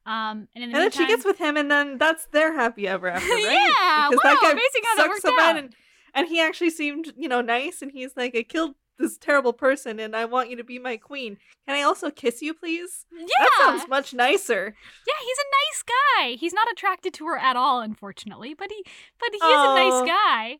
[0.05, 2.87] Um, and in the And then she gets with him, and then that's their happy
[2.87, 3.41] ever after, right?
[3.43, 5.57] Yeah, because wow, that guy amazing how that worked so out.
[5.57, 5.75] and
[6.13, 9.99] and he actually seemed, you know, nice, and he's like, "I killed this terrible person,
[9.99, 11.37] and I want you to be my queen.
[11.67, 14.75] Can I also kiss you, please?" yeah, That sounds much nicer.
[15.07, 16.35] Yeah, he's a nice guy.
[16.39, 18.83] He's not attracted to her at all, unfortunately, but he
[19.19, 20.01] but he is a Oh.
[20.03, 20.57] nice guy.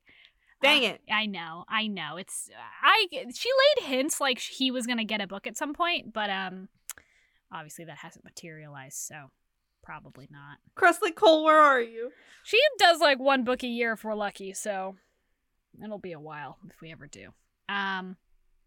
[0.62, 1.02] Dang Uh, it.
[1.12, 2.16] I know, I know.
[2.16, 2.50] It's
[2.82, 3.08] I.
[3.34, 6.70] She laid hints like he was gonna get a book at some point, but um,
[7.54, 9.32] obviously that hasn't materialized, so
[9.84, 10.58] probably not.
[10.76, 12.12] Kresley Cole, where are you?
[12.44, 14.96] She does like one book a year if we're lucky, so
[15.84, 17.30] it'll be a while if we ever do.
[17.70, 18.18] Um,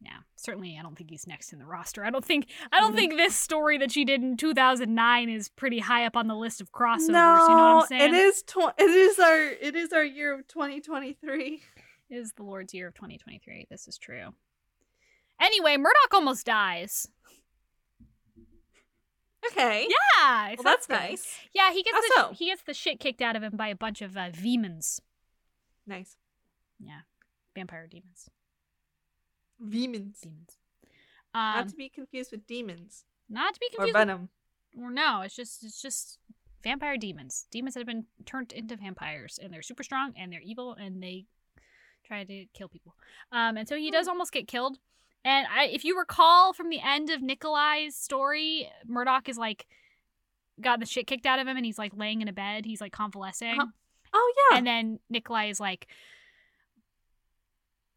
[0.01, 2.05] yeah, certainly I don't think he's next in the roster.
[2.05, 2.97] I don't think I don't Mhm.
[2.97, 6.61] think this story that she did in 2009 is pretty high up on the list
[6.61, 7.09] of crossovers.
[7.09, 8.15] no, you know what I'm saying?
[8.15, 8.43] it is.
[8.43, 9.41] Tw- it is our.
[9.43, 11.63] It is our year of 2023.
[12.09, 13.67] It is the Lord's year of 2023.
[13.69, 14.33] This is true.
[15.41, 17.09] Anyway, Murdoch almost dies.
[19.53, 19.89] Okay.
[19.89, 21.39] Yeah, Well, that's nice.
[21.53, 22.33] Yeah, he gets How the so?
[22.35, 25.01] he gets the shit kicked out of him by a bunch of uh, demons.
[25.87, 26.17] Nice.
[26.79, 27.01] Yeah,
[27.55, 28.29] vampire demons.
[29.69, 30.21] Demons.
[30.21, 30.59] Demons.
[31.35, 33.95] Um, not to be confused with demons not to be or confused.
[33.95, 34.29] with- venom.
[34.79, 36.19] Or no, it's just it's just
[36.63, 37.47] vampire demons.
[37.51, 41.03] Demons that have been turned into vampires, and they're super strong and they're evil and
[41.03, 41.25] they
[42.05, 42.95] try to kill people.
[43.33, 44.79] Um, and so he does almost get killed.
[45.27, 49.67] And I, if you recall from the end of Nikolai's story, Murdoch is like
[50.61, 52.65] got the shit kicked out of him, and he's like laying in a bed.
[52.65, 53.67] He's like convalescing, Uh-huh.
[54.15, 54.59] Oh yeah.
[54.59, 55.89] and then Nikolai is like.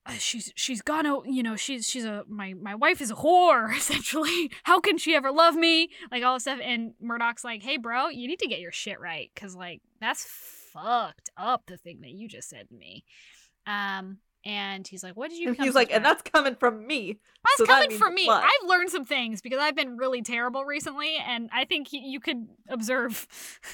[0.06, 1.56] "Uh, She's she's gone out, you know.
[1.56, 4.52] She's she's a my my wife is a whore essentially.
[4.64, 5.90] How can she ever love me?
[6.12, 6.60] Like all this stuff.
[6.64, 10.26] And Murdoch's like, hey bro, you need to get your shit right, cause like that's
[10.26, 11.64] fucked up.
[11.68, 13.04] The thing that you just said to me.
[13.68, 14.18] Um,
[14.50, 15.50] and he's like, what did you?
[15.50, 17.20] and he's like, and that's coming from me.
[17.43, 18.26] That's So coming means from me.
[18.26, 18.43] what?
[18.43, 22.20] I've learned some things because I've been really terrible recently, and I think y- you
[22.20, 23.28] could observe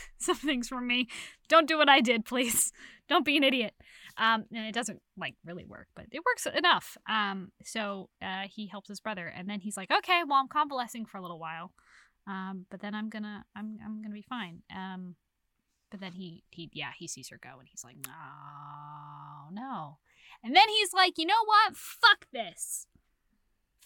[0.17, 1.07] some things from me.
[1.47, 2.73] Don't do what I did, please.
[3.07, 3.73] Don't be an idiot.
[4.17, 6.97] Um, and it doesn't like really work, but it works enough.
[7.09, 11.05] Um, so uh, he helps his brother, and then he's like, "Okay, well, I'm convalescing
[11.05, 11.71] for a little while,
[12.27, 15.15] um, but then I'm gonna, I'm, I'm gonna be fine." Um,
[15.91, 19.97] but then he, he, yeah, he sees her go, and he's like, "No, no,"
[20.45, 21.75] and then he's like, "You know what?
[21.75, 22.87] Fuck this."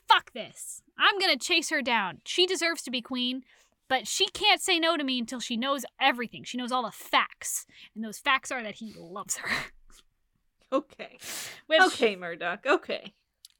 [0.07, 0.81] fuck this.
[0.97, 2.21] I'm gonna chase her down.
[2.25, 3.43] She deserves to be queen,
[3.87, 6.43] but she can't say no to me until she knows everything.
[6.43, 7.67] She knows all the facts.
[7.93, 9.49] And those facts are that he loves her.
[10.71, 11.17] Okay.
[11.65, 12.63] Which, Okay, Murdoch.
[12.65, 13.13] Okay.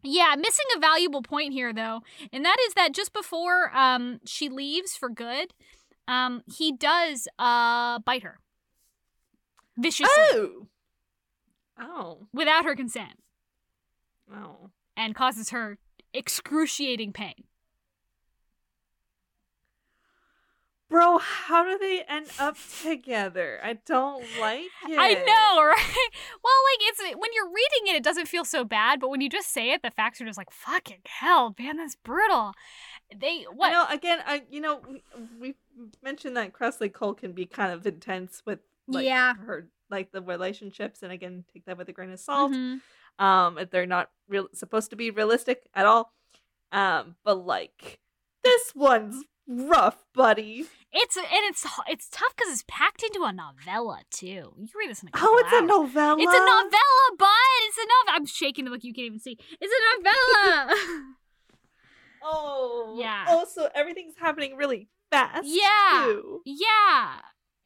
[0.03, 4.47] Yeah, missing a valuable point here though, and that is that just before um she
[4.49, 5.53] leaves for good,
[6.07, 8.39] um he does uh bite her
[9.77, 10.67] viciously Oh.
[11.79, 12.27] Oh.
[12.33, 13.19] without her consent
[14.33, 14.69] Oh.
[14.97, 15.77] and causes her
[16.13, 17.45] excruciating pain.
[20.89, 23.59] Bro, how do they end up together?
[23.63, 24.97] I don't like it.
[24.97, 26.09] I know, right?
[26.43, 29.29] Well, like it's when you're reading it, it doesn't feel so bad, but when you
[29.29, 32.53] just say it, the facts are just like fucking hell, man, that's brutal.
[33.15, 33.67] They what?
[33.67, 35.03] You know, again, I you know we,
[35.39, 35.53] we
[36.01, 38.57] mentioned that Kresley Cole can be kind of intense with
[38.87, 39.35] like Yeah.
[39.45, 42.51] her like the relationships, and again, take that with a grain of salt.
[42.51, 42.81] Mhm.
[43.17, 46.13] Um, if they're not real supposed to be realistic at all.
[46.71, 47.99] Um, but like
[48.43, 50.67] this one's rough, buddy.
[50.91, 54.53] It's and it's it's tough because it's packed into a novella too.
[54.57, 56.21] You can read this in a couple Oh, it's a novella.
[56.21, 57.27] It's a novella, bud.
[57.67, 58.15] It's a novella.
[58.15, 58.83] I'm shaking to look.
[58.83, 59.37] You can't even see.
[59.59, 61.03] It's a novella.
[62.21, 63.25] Oh, Yeah.
[63.29, 65.47] Oh, so everything's happening really fast.
[65.47, 66.03] Yeah.
[66.05, 66.41] too.
[66.45, 67.19] yeah,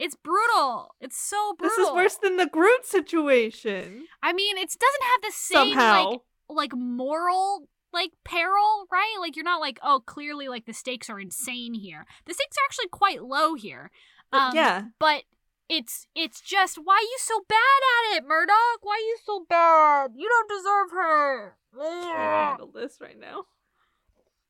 [0.04, 0.96] it's brutal.
[1.00, 1.78] It's so brutal.
[1.78, 4.06] This is worse than the Groot situation.
[4.22, 6.10] I mean, it doesn't have the same Somehow.
[6.10, 9.16] like like moral like peril, right?
[9.22, 12.06] Like you're not like, oh, clearly like the stakes are insane here.
[12.26, 13.92] The stakes are actually quite low here.
[14.34, 14.84] Um, yeah.
[15.00, 15.24] But
[15.70, 18.82] it's it's just why you so bad at it, Murdoch?
[18.82, 20.12] Why you so bad?
[20.18, 21.56] You don't deserve her.
[21.80, 23.46] Can't handle this right now.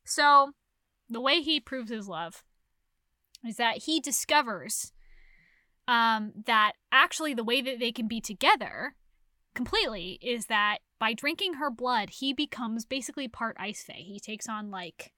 [0.04, 0.50] So,
[1.08, 2.42] the way he proves his love
[3.46, 4.92] is that he discovers
[5.88, 8.94] um, that actually the way that they can be together
[9.54, 13.94] completely is that by drinking her blood, he becomes basically part Ice Fae.
[13.94, 15.12] He takes on like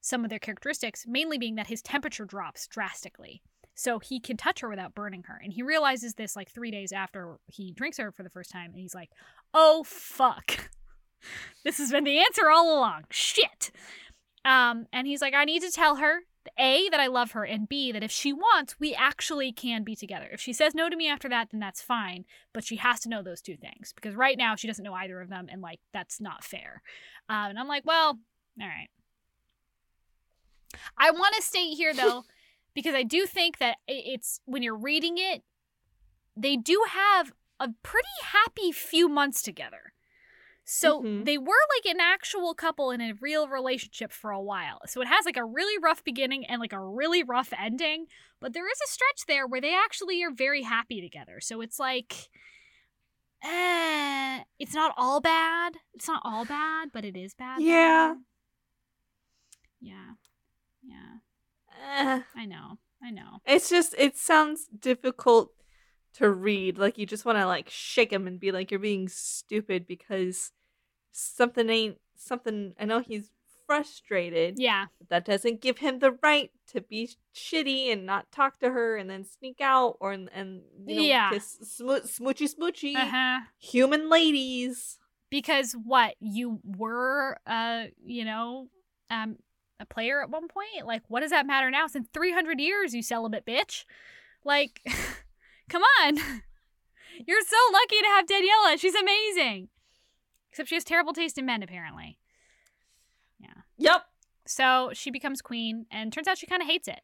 [0.00, 3.42] some of their characteristics, mainly being that his temperature drops drastically.
[3.74, 5.40] So he can touch her without burning her.
[5.42, 8.70] And he realizes this like three days after he drinks her for the first time.
[8.72, 9.10] And he's like,
[9.54, 10.70] oh, fuck.
[11.64, 13.04] this has been the answer all along.
[13.10, 13.70] Shit.
[14.44, 16.20] Um, and he's like, I need to tell her
[16.58, 19.96] A, that I love her, and B, that if she wants, we actually can be
[19.96, 20.28] together.
[20.30, 22.24] If she says no to me after that, then that's fine.
[22.52, 25.20] But she has to know those two things because right now she doesn't know either
[25.20, 26.82] of them, and like, that's not fair.
[27.28, 28.18] Um, and I'm like, well,
[28.60, 28.88] all right.
[30.96, 32.24] I want to state here though,
[32.74, 35.42] because I do think that it's when you're reading it,
[36.36, 39.92] they do have a pretty happy few months together.
[40.70, 41.24] So Mhm.
[41.24, 41.46] they were
[41.76, 44.80] like an actual couple in a real relationship for a while.
[44.86, 48.06] So it has like a really rough beginning and like a really rough ending,
[48.38, 51.40] but there is a stretch there where they actually are very happy together.
[51.40, 52.28] So it's like
[53.42, 55.78] eh, it's not all bad.
[55.94, 57.62] It's not all bad, but it is bad.
[57.62, 58.16] Yeah.
[59.80, 60.12] Yeah.
[60.82, 61.18] Yeah.
[61.80, 62.22] Eh.
[62.36, 62.78] I know.
[63.02, 63.38] I know.
[63.46, 65.50] It's just it sounds difficult
[66.14, 66.76] to read.
[66.76, 70.52] Like you just want to like shake him and be like you're being stupid because
[71.12, 72.74] something ain't something.
[72.78, 73.30] I know he's
[73.66, 74.54] frustrated.
[74.58, 74.86] Yeah.
[74.98, 78.96] But that doesn't give him the right to be shitty and not talk to her
[78.96, 81.30] and then sneak out or and, and you know Yeah.
[81.30, 83.40] kiss smo- smoochy smoochy Uh-huh.
[83.58, 84.98] human ladies.
[85.30, 86.14] Because what?
[86.20, 88.68] You were uh, you know,
[89.10, 89.36] um
[89.80, 90.86] a player at one point?
[90.86, 91.86] Like what does that matter now?
[91.86, 93.84] Since 300 years, you celibate bitch.
[94.44, 94.80] Like
[95.68, 96.16] come on.
[97.26, 98.78] You're so lucky to have Daniela.
[98.80, 99.68] She's amazing.
[100.50, 102.18] Except she has terrible taste in men apparently.
[103.40, 103.48] Yeah.
[103.78, 104.02] Yep.
[104.46, 107.00] So she becomes queen and turns out she kind of hates it.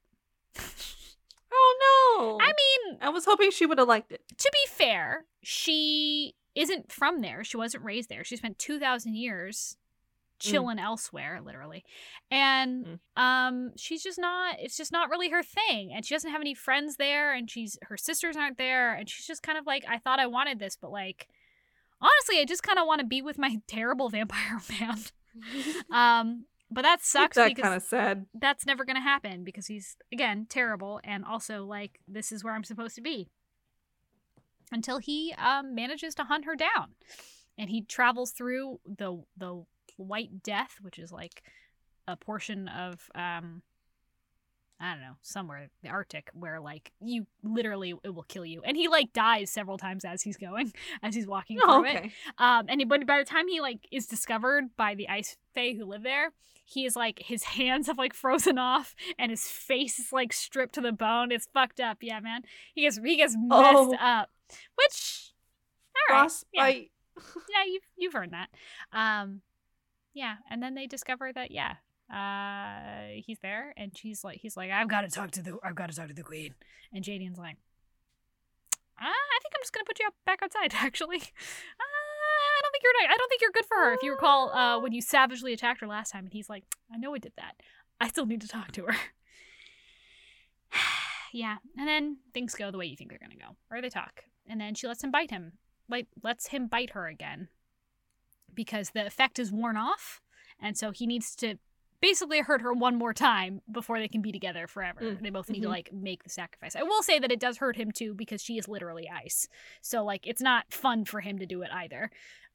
[1.56, 2.44] Oh no.
[2.44, 4.22] I mean, I was hoping she would have liked it.
[4.38, 7.44] to be fair, she isn't from there.
[7.44, 8.24] She wasn't raised there.
[8.24, 9.76] She spent 2,000 years
[10.40, 11.84] chilling elsewhere, literally.
[12.28, 12.84] And
[13.16, 13.22] Mm.
[13.22, 15.92] um she's just not it's just not really her thing.
[15.94, 19.26] And she doesn't have any friends there and she's her sisters aren't there and she's
[19.26, 21.28] just kind of like I thought I wanted this, but like
[22.04, 24.98] honestly, I just kind of want to be with my terrible vampire man.
[25.92, 28.26] um but that sucks that because kind of sad.
[28.34, 32.54] that's never going to happen because he's again terrible and also like this is where
[32.54, 33.28] I'm supposed to be
[34.72, 36.94] until he um, manages to hunt her down
[37.58, 39.64] and he travels through the the
[39.96, 41.42] white death which is like
[42.08, 43.62] a portion of um
[44.80, 48.60] I don't know, somewhere the Arctic where like you literally it will kill you.
[48.64, 50.72] And he like dies several times as he's going,
[51.02, 51.96] as he's walking Oh, through it.
[51.96, 52.12] okay.
[52.38, 55.74] Um, and he, but by the time he like is discovered by the ice fae
[55.74, 56.32] who live there,
[56.64, 60.74] he is like his hands have like frozen off and his face is like stripped
[60.74, 61.30] to the bone.
[61.30, 62.42] It's fucked up, yeah, man.
[62.74, 63.94] He gets he gets messed Oh.
[64.00, 64.30] up,
[64.76, 65.32] which
[66.10, 66.68] all right, yeah,
[67.48, 68.48] yeah, you've you've heard that.
[68.92, 69.40] Um,
[70.14, 71.74] yeah, and then they discover that yeah,
[72.12, 75.74] uh, he's there, and she's like, he's like, I've got to talk to the, I've
[75.74, 76.54] got to talk to the queen,
[76.92, 77.56] and Jadian's like,
[79.00, 80.72] uh, I think I'm just gonna put you back outside.
[80.84, 83.94] Actually, uh, I don't think you're, I don't think you're good for her.
[83.94, 86.98] If you recall, uh, when you savagely attacked her last time, and he's like, I
[86.98, 87.56] know I did that.
[88.00, 88.96] I still need to talk to her.
[91.32, 94.24] yeah, and then things go the way you think they're gonna go, or they talk,
[94.46, 95.54] and then she lets him bite him,
[95.88, 97.48] like lets him bite her again,
[98.54, 100.20] because the effect is worn off,
[100.60, 101.56] and so he needs to
[102.04, 105.00] basically hurt her one more time before they can be together forever.
[105.00, 105.64] Mm, They both need mhm.
[105.64, 106.76] to like make the sacrifice.
[106.76, 109.48] I will say that it does hurt him too because she is literally ice.
[109.80, 112.10] So like it's not fun for him to do it either.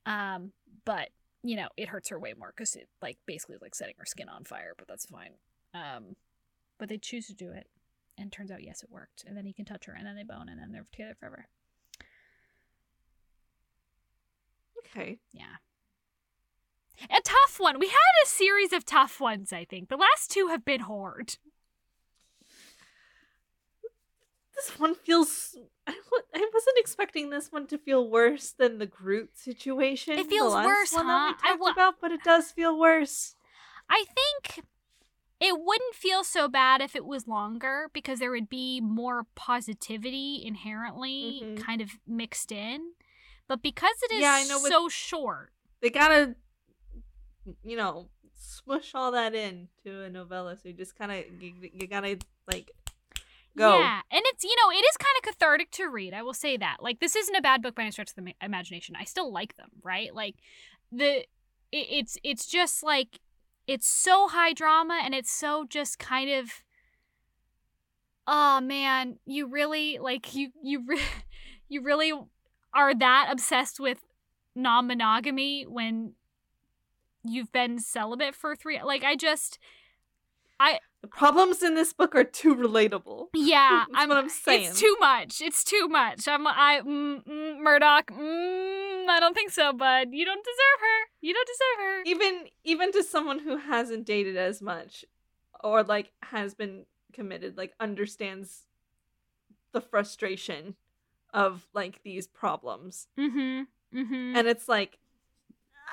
[0.05, 0.51] Um,
[0.85, 1.09] but
[1.41, 4.05] you know, it hurts her way more because it like basically is like setting her
[4.05, 5.31] skin on fire, but that's fine.
[5.73, 6.15] Um,
[6.77, 7.67] but they choose to do it.
[8.17, 9.23] And turns out, yes, it worked.
[9.25, 11.47] And then he can touch her, and then they bone, and then they're together forever.
[14.79, 15.19] Okay.
[15.31, 15.55] Yeah.
[17.03, 17.79] A tough one.
[17.79, 19.89] We had a series of tough ones, I think.
[19.89, 21.37] The last two have been hard.
[24.55, 25.55] This one feels.
[25.87, 25.93] I,
[26.35, 30.19] I wasn't expecting this one to feel worse than the Groot situation.
[30.19, 31.33] It feels worse, one huh?
[31.33, 33.35] That we I talked wa- about, but it does feel worse.
[33.89, 34.65] I think
[35.39, 40.43] it wouldn't feel so bad if it was longer because there would be more positivity
[40.45, 41.61] inherently Mhm.
[41.63, 42.93] kind of mixed in.
[43.47, 46.35] But because it is Yeah, I know so short, They gotta,
[47.63, 50.55] you know, smush all that in to a novella.
[50.57, 52.17] So you just kind of you, you gotta
[52.47, 52.71] like
[53.57, 53.79] go.
[53.79, 56.13] Yeah, and it's you know it is kind of cathartic to read.
[56.13, 56.77] I will say that.
[56.81, 58.95] Like this isn't a bad book by any stretch of the ma- imagination.
[58.97, 60.13] I still like them, right?
[60.13, 60.35] Like
[60.91, 61.25] the it,
[61.71, 63.19] it's it's just like
[63.67, 66.63] it's so high drama and it's so just kind of
[68.27, 71.01] oh man, you really like you you re-
[71.69, 72.13] you really
[72.73, 73.99] are that obsessed with
[74.55, 76.13] non-monogamy when
[77.23, 79.59] you've been celibate for 3 like I just
[80.59, 83.27] i The problems in this book are too relatable.
[83.33, 84.69] yeah, That's what I'm saying.
[84.71, 85.41] It's too much.
[85.41, 86.27] It's too much.
[86.27, 88.07] I'm I mm, mm, Murdoch.
[88.11, 90.09] Mm, I don't think so, bud.
[90.11, 90.99] You don't deserve her.
[91.21, 92.01] You don't deserve her.
[92.05, 95.05] even even to someone who hasn't dated as much
[95.63, 98.65] or like has been committed like understands
[99.71, 100.75] the frustration
[101.33, 103.63] of like these problems Mm-hmm.
[103.97, 104.35] Mm-hmm.
[104.37, 104.99] and it's like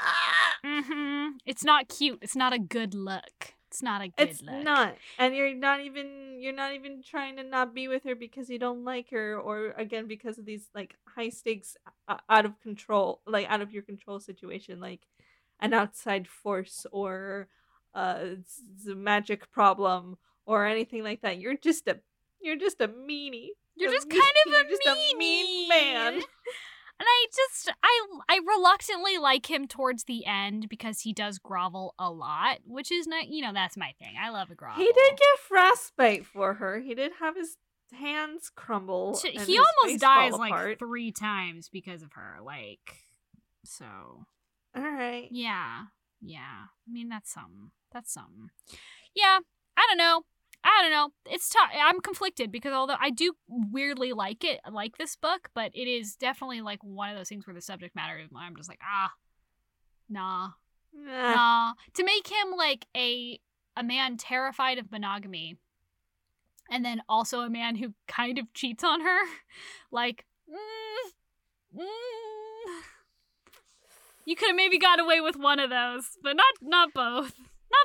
[0.01, 0.26] ah,
[0.65, 1.37] mm-hmm.
[1.45, 2.19] It's not cute.
[2.23, 3.55] It's not a good look.
[3.69, 4.31] It's not a good look.
[4.31, 4.63] it's look.
[4.63, 8.49] not and you're not even you're not even trying to not be with her because
[8.49, 11.77] you don't like her or again because of these like high stakes
[12.09, 15.01] uh, out of control like out of your control situation like
[15.61, 17.49] an outside force or
[17.95, 18.37] uh
[18.91, 21.99] a magic problem or anything like that you're just a
[22.41, 25.69] you're just a meanie You're just kind of a you're just a mean meanie.
[25.69, 26.23] man.
[26.99, 31.95] And I just I I reluctantly like him towards the end because he does grovel
[31.99, 34.15] a lot, which is not you know that's my thing.
[34.21, 34.83] I love a grovel.
[34.83, 37.57] he did get frostbite for her he did have his
[37.93, 42.39] hands crumble he almost dies like three times because of her.
[42.43, 42.97] Like,
[43.65, 43.85] so
[44.75, 45.85] all right yeah,
[46.21, 46.65] yeah.
[46.89, 47.71] I mean, that's something.
[47.93, 48.51] That's something.
[49.15, 49.41] Yeah,
[49.77, 50.23] I don't know.
[50.69, 51.11] I don't know.
[51.33, 51.71] It's tough.
[51.73, 56.17] I'm conflicted because although I do weirdly like it, like this book, but it is
[56.17, 59.13] definitely like one of those things where the subject matter, I'm just like, ah,
[60.09, 60.51] nah,
[60.93, 61.35] Nah.
[61.35, 61.73] nah.
[61.95, 63.39] To make him like a
[63.77, 65.57] a man terrified of monogamy,
[66.71, 69.19] and then also a man who kind of cheats on her,
[69.93, 72.83] like, mm, mm.
[74.25, 77.35] you could have maybe got away with one of those, but not not both,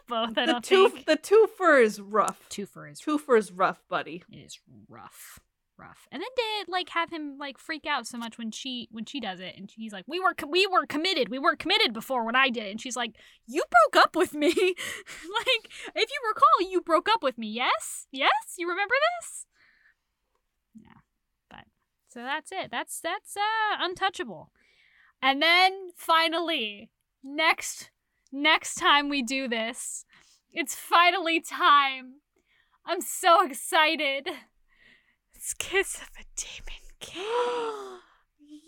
[0.08, 0.38] not both.
[0.38, 1.06] I the don't two think.
[1.06, 2.42] the twofer is rough.
[2.50, 4.24] Twofer is Twofer is rough, buddy.
[4.32, 5.40] it is rough
[5.78, 6.28] rough and then
[6.66, 9.56] to like have him like freak out so much when she when she does it
[9.58, 12.66] and he's like we were we were committed we weren't committed before when i did
[12.68, 13.16] it and she's like
[13.48, 18.06] you broke up with me like if you recall you broke up with me yes
[18.12, 18.30] yes
[18.60, 19.48] you remember this
[20.76, 21.00] yeah
[21.50, 21.66] but
[22.10, 24.52] so that's it that's that's uh untouchable
[25.20, 26.92] and then finally
[27.24, 27.90] next
[28.32, 30.06] next time we do this
[30.54, 32.16] it's finally time
[32.86, 34.28] i'm so excited
[35.36, 38.00] it's Kiss of a Demon King.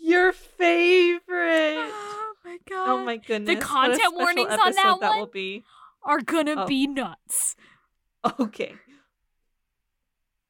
[0.00, 1.90] Your favorite.
[1.96, 2.88] Oh, oh my god.
[2.88, 3.54] Oh my goodness.
[3.54, 5.18] what a content warnings on that that one?
[5.18, 5.64] will be.
[6.02, 6.66] Are gonna Oh.
[6.66, 7.56] be nuts.
[8.38, 8.74] Okay.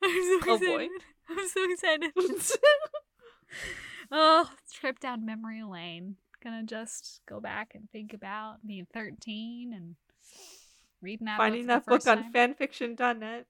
[0.03, 0.67] I'm so Oh, excited.
[0.67, 0.89] boy.
[1.29, 2.13] I'm so excited.
[4.11, 6.17] oh, trip down memory lane.
[6.45, 9.97] Gonna just go back and think about being 13 and
[11.01, 12.33] reading that Finding book that book first on time.
[12.33, 13.47] fanfiction.net.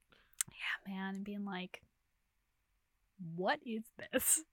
[0.51, 1.83] Yeah, man, and being like,
[3.35, 4.45] what is this?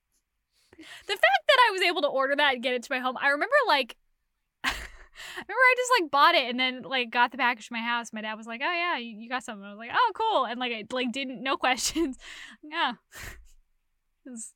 [0.77, 3.15] The fact that I was able to order that and get it to my home,
[3.21, 3.97] I remember like,
[4.63, 7.79] I remember I just like bought it and then like got the package to my
[7.81, 8.11] house.
[8.13, 10.45] My dad was like, "Oh yeah, you, you got something." I was like, "Oh cool,"
[10.45, 12.17] and like I like didn't no questions.
[12.63, 12.93] yeah,
[14.25, 14.53] it's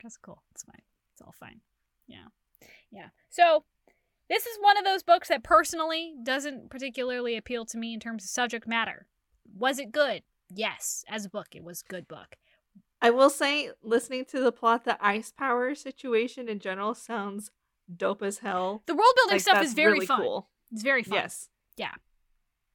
[0.00, 0.42] just cool.
[0.52, 0.80] It's fine.
[1.12, 1.60] It's all fine.
[2.06, 2.26] Yeah,
[2.92, 3.08] yeah.
[3.30, 3.64] So
[4.28, 8.24] this is one of those books that personally doesn't particularly appeal to me in terms
[8.24, 9.06] of subject matter.
[9.56, 10.22] Was it good?
[10.54, 12.36] Yes, as a book, it was a good book.
[13.00, 17.50] I will say, listening to the plot, the ice power situation in general sounds
[17.94, 18.82] dope as hell.
[18.86, 20.20] The world building Like, stuff is very really fun.
[20.20, 20.48] cool.
[20.70, 21.14] It's very fun.
[21.18, 21.48] Yes.
[21.76, 21.92] Yeah.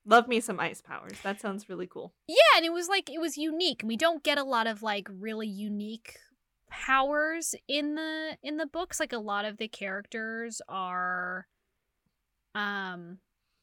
[0.05, 1.17] Love me some ice powers.
[1.23, 2.13] That sounds really cool.
[2.27, 3.81] Yeah, and it was like it was unique.
[3.83, 6.17] We don't get a lot of like really unique
[6.69, 8.99] powers in the in the books.
[8.99, 11.47] Like a lot of the characters are
[12.55, 13.19] um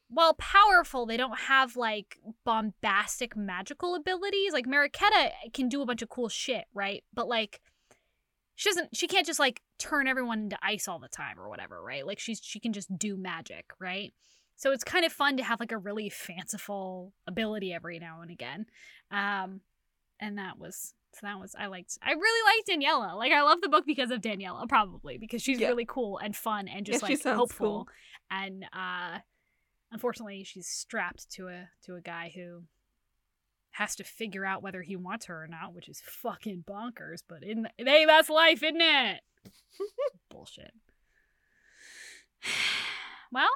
[0.09, 4.53] while powerful, they don't have like bombastic magical abilities.
[4.53, 7.03] Like Mariketa can do a bunch of cool shit, right?
[7.13, 7.61] But like
[8.55, 11.83] she doesn't she can't just like turn everyone into ice all the time or whatever,
[11.83, 12.07] right?
[12.07, 14.13] Like she's she can just do magic, right?
[14.57, 18.31] So it's kind of fun to have like a really fanciful ability every now and
[18.31, 18.67] again.
[19.11, 19.61] Um
[20.21, 23.17] and that was so that was I liked I really liked Daniela.
[23.17, 25.69] Like I love the book because of Daniela, probably because she's Yeah.
[25.69, 27.67] really cool and fun and just Yeah, like hopeful.
[27.67, 27.89] cool.
[28.31, 29.19] And uh
[29.93, 32.65] unfortunately she's strapped to a to a guy who
[33.73, 37.43] has to figure out whether he wants her or not, which is fucking bonkers, but
[37.43, 39.21] in hey, that's life, isn't it?
[40.31, 40.73] Bullshit.
[43.33, 43.49] Well,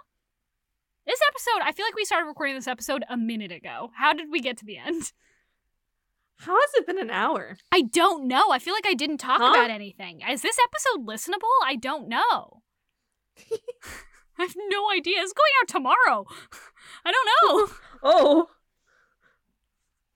[1.07, 3.91] this episode, I feel like we started recording this episode a minute ago.
[3.97, 5.13] How did we get to the end?
[6.41, 7.57] How has it been an hour?
[7.73, 8.51] I don't know.
[8.51, 9.51] I feel like I didn't talk Huh?
[9.51, 10.21] about anything.
[10.29, 11.49] Is this episode listenable?
[11.65, 12.63] I don't know.
[14.39, 15.17] I have no idea.
[15.21, 16.27] It's going out tomorrow.
[17.05, 17.29] I don't
[17.59, 17.69] know.
[18.01, 18.49] Oh.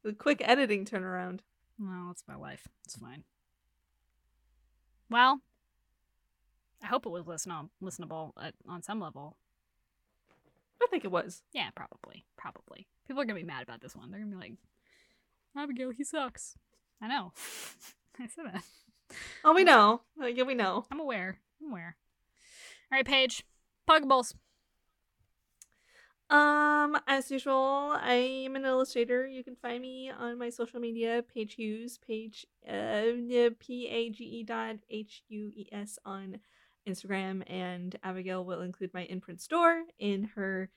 [0.04, 1.40] The quick editing turnaround.
[1.80, 2.68] well, it's my life.
[2.84, 3.24] It's fine.
[5.10, 5.40] Well,
[6.82, 9.36] I hope it was listen- listenable at, on some level.
[10.80, 11.42] I think it was.
[11.52, 12.24] Yeah, probably.
[12.36, 12.86] Probably.
[13.06, 14.10] People are going to be mad about this one.
[14.10, 14.54] They're going to be like,
[15.56, 16.56] Abigail, he sucks.
[17.00, 17.32] I know.
[18.18, 18.64] I said that.
[19.44, 20.02] Oh, we know.
[20.20, 20.86] Uh, yeah, we know.
[20.90, 21.38] I'm aware.
[21.62, 21.96] I'm aware.
[22.90, 23.44] All right, Paige.
[23.88, 24.34] Pokeballs.
[26.30, 29.26] Um, as usual, I am an illustrator.
[29.26, 33.02] You can find me on my social media, Page Hughes, page uh,
[33.58, 36.38] P A G E dot H U E S on
[36.88, 40.70] Instagram, and Abigail will include my imprint store in her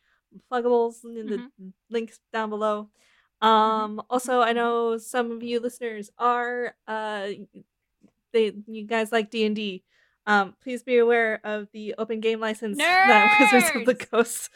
[0.51, 1.49] pluggables in the
[1.89, 2.89] links down below.
[3.41, 7.27] Um, also, I know some of you listeners are uh,
[8.33, 9.83] they you guys like D and D.
[10.27, 14.49] Um, please be aware of the open game license that Wizards of the Coast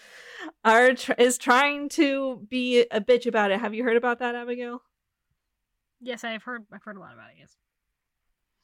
[0.65, 3.59] are tr- is trying to be a bitch about it.
[3.59, 4.81] Have you heard about that, Abigail?
[6.01, 6.65] Yes, I've heard.
[6.71, 7.35] I've heard a lot about it.
[7.39, 7.55] Yes.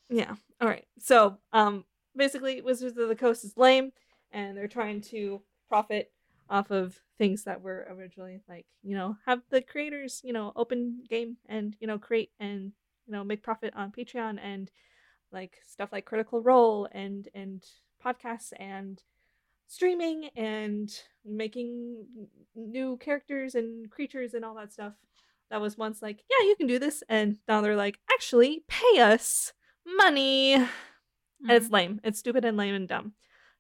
[0.10, 0.36] Yeah.
[0.62, 0.86] All right.
[1.00, 1.86] So, um,
[2.16, 3.92] basically, Wizards of the Coast is lame,
[4.32, 6.12] and they're trying to profit
[6.50, 11.04] off of things that were originally like, you know, have the creators, you know, open
[11.10, 12.72] game and you know create and
[13.08, 14.72] you know make profit on Patreon and
[15.32, 17.64] like stuff like Critical Role and and
[18.04, 19.02] podcasts and
[19.68, 20.92] streaming and
[21.24, 22.06] making
[22.56, 24.94] new characters and creatures and all that stuff.
[25.50, 29.00] That was once like, yeah, you can do this, and now they're like, actually, pay
[29.00, 29.54] us
[29.86, 30.54] money.
[31.48, 32.02] And it's lame.
[32.04, 33.14] It's stupid and lame and dumb.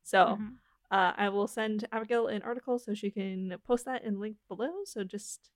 [0.03, 0.57] So Mhm.
[0.95, 4.71] Uh, I will send Abigail an article so she can post that in link below.
[4.85, 5.49] So just,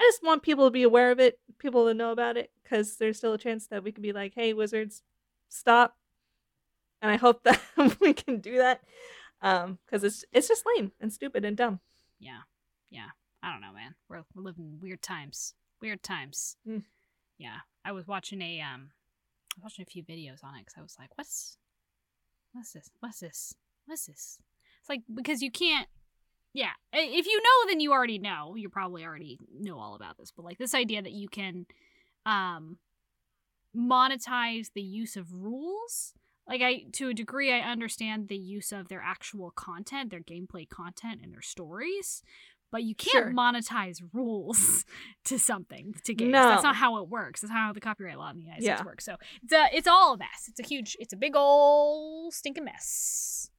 [0.00, 2.96] I just want people to be aware of it, people to know about it, because
[2.96, 5.02] there's still a chance that we could be like, hey, wizards,
[5.50, 5.98] stop.
[7.02, 7.60] And I hope that
[8.00, 8.80] we can do that,
[9.42, 11.80] um, because it's it's just lame and stupid and dumb.
[12.18, 12.40] Yeah.
[12.88, 13.08] Yeah.
[13.42, 13.96] I don't know, man.
[14.08, 15.52] We're we're living weird times.
[15.82, 16.56] Weird times.
[16.66, 16.84] Mm.
[17.36, 17.58] Yeah.
[17.84, 18.92] I was watching a um,
[19.52, 21.58] I was watching a few videos on it because I was like, what's,
[22.54, 22.88] what's this?
[23.00, 23.54] What's this?
[23.84, 24.38] What's this?
[24.86, 25.88] It's like because you can't.
[26.54, 28.54] Yeah, if you know, then you already know.
[28.54, 30.32] You probably already know all about this.
[30.34, 31.66] But like this idea that you can,
[32.24, 32.78] um,
[33.76, 36.14] monetize the use of rules.
[36.48, 40.68] Like I, to a degree, I understand the use of their actual content, their gameplay
[40.68, 42.22] content, and their stories.
[42.72, 43.32] But you can't Sure.
[43.32, 44.84] monetize rules
[45.24, 46.32] to something to games.
[46.32, 46.48] No.
[46.48, 47.40] That's not how it works.
[47.40, 48.76] That's how the copyright law in the United Yeah.
[48.76, 49.04] States works.
[49.04, 50.46] So it's a, it's all a mess.
[50.48, 53.50] It's a huge, it's a big old stinking mess.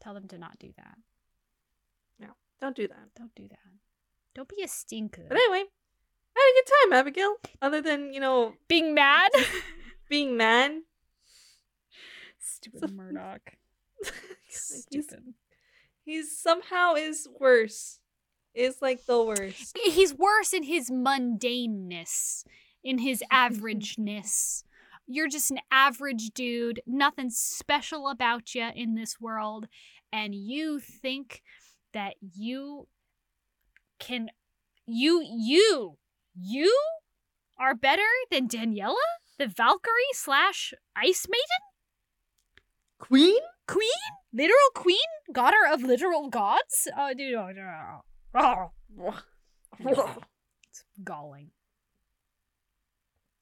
[0.00, 0.96] Tell them to not do that.
[2.18, 2.28] No,
[2.60, 3.08] don't do that.
[3.16, 3.58] Don't do that.
[4.34, 5.26] Don't be a stinker.
[5.28, 5.64] But anyway,
[6.36, 7.34] I had a good time, Abigail.
[7.60, 9.30] Other than you know Being mad.
[10.08, 10.72] being mad.
[12.38, 13.56] Stupid Murdoch.
[14.44, 15.34] he's, Stupid.
[16.04, 17.98] he's somehow is worse.
[18.54, 19.78] Is like the worst.
[19.84, 22.44] He's worse in his mundaneness,
[22.82, 24.64] in his averageness.
[25.10, 29.66] You're just an average dude, nothing special about you in this world,
[30.12, 31.42] and you think
[31.92, 32.86] that you
[33.98, 34.30] can
[34.86, 35.96] you you
[36.34, 36.76] you
[37.58, 38.94] are better than Daniela,
[39.38, 41.44] the Valkyrie slash Ice Maiden?
[42.98, 43.40] Queen?
[43.66, 43.88] Queen?
[44.32, 44.96] Literal queen?
[45.32, 46.88] Godder of literal gods?
[46.96, 48.00] Oh, dude, oh, no.
[48.34, 48.70] Oh,
[49.00, 49.20] oh.
[50.68, 51.50] it's galling.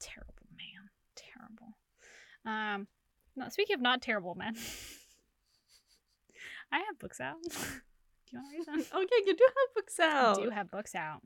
[0.01, 0.91] Terrible, man.
[1.17, 1.77] Terrible.
[2.49, 2.87] Um,
[3.37, 4.55] no, speaking of not terrible, man.
[6.73, 7.37] I have books out.
[7.43, 7.51] Do
[8.33, 8.85] you want to read them?
[8.95, 10.39] Oh yeah, you do have books out.
[10.39, 11.23] I do have books out.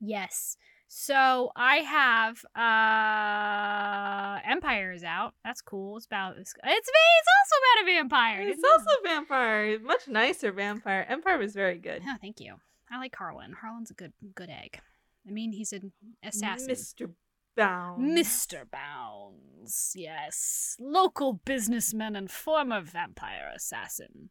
[0.00, 0.56] Yes.
[0.86, 5.34] So I have uh Empire is out.
[5.44, 5.96] That's cool.
[5.96, 8.40] It's about it's it's, it's also about a vampire.
[8.42, 8.72] It's Isn't it?
[8.72, 9.78] also vampire.
[9.80, 11.04] Much nicer vampire.
[11.08, 12.02] Empire was very good.
[12.06, 12.54] Oh, thank you.
[12.90, 13.54] I like Harlan.
[13.60, 14.78] Harlan's a good good egg.
[15.26, 15.90] I mean, he's an
[16.22, 16.68] assassin.
[16.70, 17.10] Mr.
[17.58, 18.16] Bound.
[18.16, 18.64] Mr.
[18.70, 20.76] Bounds, yes.
[20.80, 24.30] Local businessman and former vampire assassin.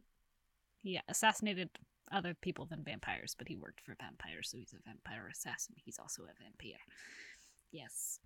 [0.82, 1.70] He assassinated
[2.12, 5.76] other people than vampires, but he worked for vampires, so he's a vampire assassin.
[5.84, 6.80] He's also a vampire.
[7.72, 8.20] Yes.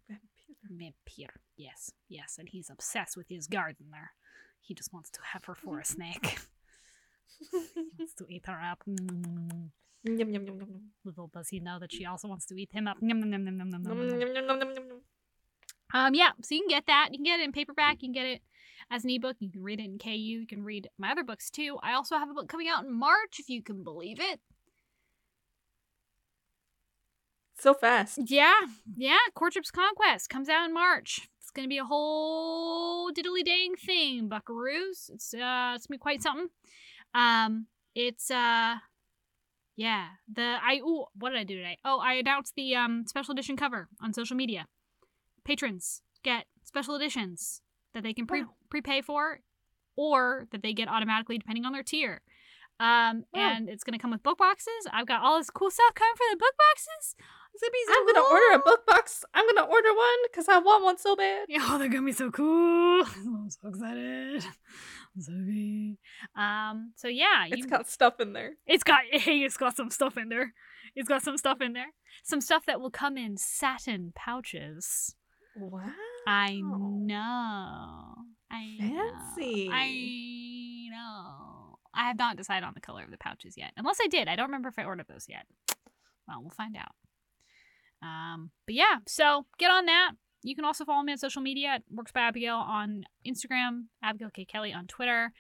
[0.69, 1.41] Vampire.
[1.57, 1.91] Yes.
[2.07, 2.37] Yes.
[2.37, 4.11] And he's obsessed with his gardener.
[4.61, 6.39] He just wants to have her for a snack.
[7.51, 8.83] he wants to eat her up.
[10.03, 10.81] Yum, yum, yum, yum, yum.
[11.05, 12.97] Little does he know that she also wants to eat him up.
[13.01, 15.01] Nom, nom, Yum, yum, yum, yum, yum, yum.
[15.93, 17.09] Um, yeah, so you can get that.
[17.11, 18.01] You can get it in paperback.
[18.01, 18.41] You can get it
[18.89, 19.37] as an ebook.
[19.39, 20.09] You can read it in KU.
[20.09, 21.77] You can read my other books too.
[21.83, 24.39] I also have a book coming out in March, if you can believe it.
[27.59, 28.17] So fast.
[28.25, 28.59] Yeah,
[28.95, 29.17] yeah.
[29.35, 31.29] Courtship's Conquest comes out in March.
[31.39, 35.11] It's gonna be a whole diddly dang thing, Buckaroos.
[35.11, 36.47] It's uh, it's gonna be quite something.
[37.13, 38.77] Um, it's uh,
[39.75, 40.07] yeah.
[40.33, 41.77] The I ooh, what did I do today?
[41.85, 44.67] Oh, I announced the um special edition cover on social media.
[45.43, 47.61] Patrons get special editions
[47.93, 48.49] that they can pre Wow.
[48.69, 49.39] prepay for,
[49.95, 52.21] or that they get automatically depending on their tier.
[52.81, 53.41] Um, Wow.
[53.51, 54.87] and it's gonna come with book boxes.
[54.91, 57.15] I've got all this cool stuff coming for the book boxes.
[57.53, 59.23] It's gonna be so I'm gonna order a book box.
[59.33, 61.45] I'm gonna order one because I want one so bad.
[61.49, 63.03] Yeah, oh, they're gonna be so cool.
[63.15, 64.43] I'm so excited.
[65.15, 65.97] I'm so good.
[66.41, 68.53] Um, so yeah, It's you- got stuff in there.
[68.65, 70.53] it's got hey, it's got some stuff in there.
[70.95, 71.93] It's got some stuff in there.
[72.23, 75.15] Some stuff that will come in satin pouches.
[75.55, 75.91] Wow.
[76.27, 78.15] I know.
[78.49, 79.67] I Fancy.
[79.69, 79.75] Know.
[79.75, 81.50] I know.
[81.93, 83.71] I have not decided on the color of the pouches yet.
[83.77, 84.27] Unless I did.
[84.27, 85.45] I don't remember if I ordered those yet.
[86.27, 86.95] Well, we'll find out.
[88.01, 90.11] Um, but yeah, so get on that.
[90.43, 94.29] You can also follow me on social media at Works by Abigail on Instagram, Abigail
[94.31, 94.45] K.
[94.45, 95.33] Kelly on Twitter.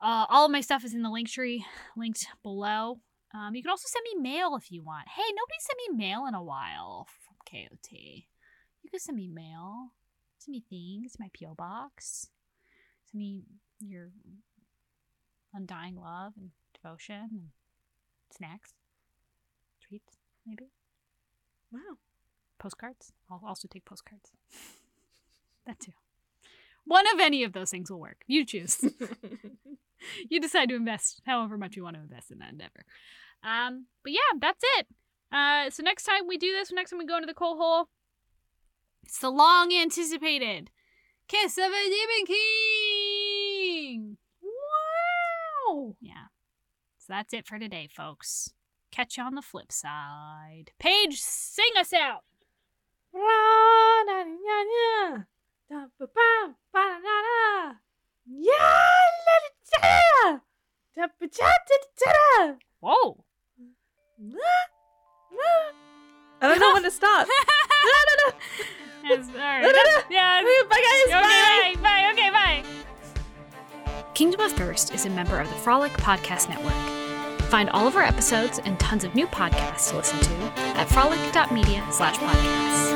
[0.00, 1.64] Uh, all of my stuff is in the link tree
[1.96, 2.98] linked below.
[3.34, 5.08] Um, you can also send me mail if you want.
[5.08, 7.92] Hey, nobody sent me mail in a while from KOT.
[7.92, 9.92] You can send me mail.
[10.38, 11.16] Send me things.
[11.20, 11.54] My P.O.
[11.54, 12.28] box.
[13.10, 13.42] Send me
[13.78, 14.10] your
[15.54, 17.48] undying love and devotion and
[18.34, 18.74] snacks,
[19.80, 20.16] treats,
[20.46, 20.66] maybe
[21.72, 21.96] Wow.
[22.58, 23.12] postcards.
[23.30, 24.30] I'll also take postcards.
[25.66, 25.92] that too.
[26.84, 28.22] One of any of those things will work.
[28.26, 28.84] You choose.
[30.28, 32.84] you decide to invest however much you want to invest in that endeavor.
[33.42, 34.86] Um, but yeah, that's it.
[35.30, 37.88] Uh, so next time we do this, next time we go into the coal hole,
[39.04, 40.70] it's the long anticipated
[41.28, 42.81] Kiss of a Demon King.
[46.00, 46.26] Yeah.
[46.98, 48.50] So that's it for today, folks.
[48.90, 50.70] Catch you on the flip side.
[50.78, 52.24] Paige, sing us out.
[62.80, 63.24] Whoa.
[66.40, 67.26] I don't know when to stop.
[69.10, 69.64] All right.
[70.10, 70.42] Yeah.
[70.68, 71.06] Bye, guys.
[71.06, 71.82] Okay, bye.
[71.82, 72.10] Bye.
[72.12, 72.84] Okay, bye.
[74.14, 76.74] Kingdom of Thirst is a member of the Frolic Podcast Network.
[77.48, 80.32] Find all of our episodes and tons of new podcasts to listen to
[80.76, 82.91] at frolic.media slash podcasts.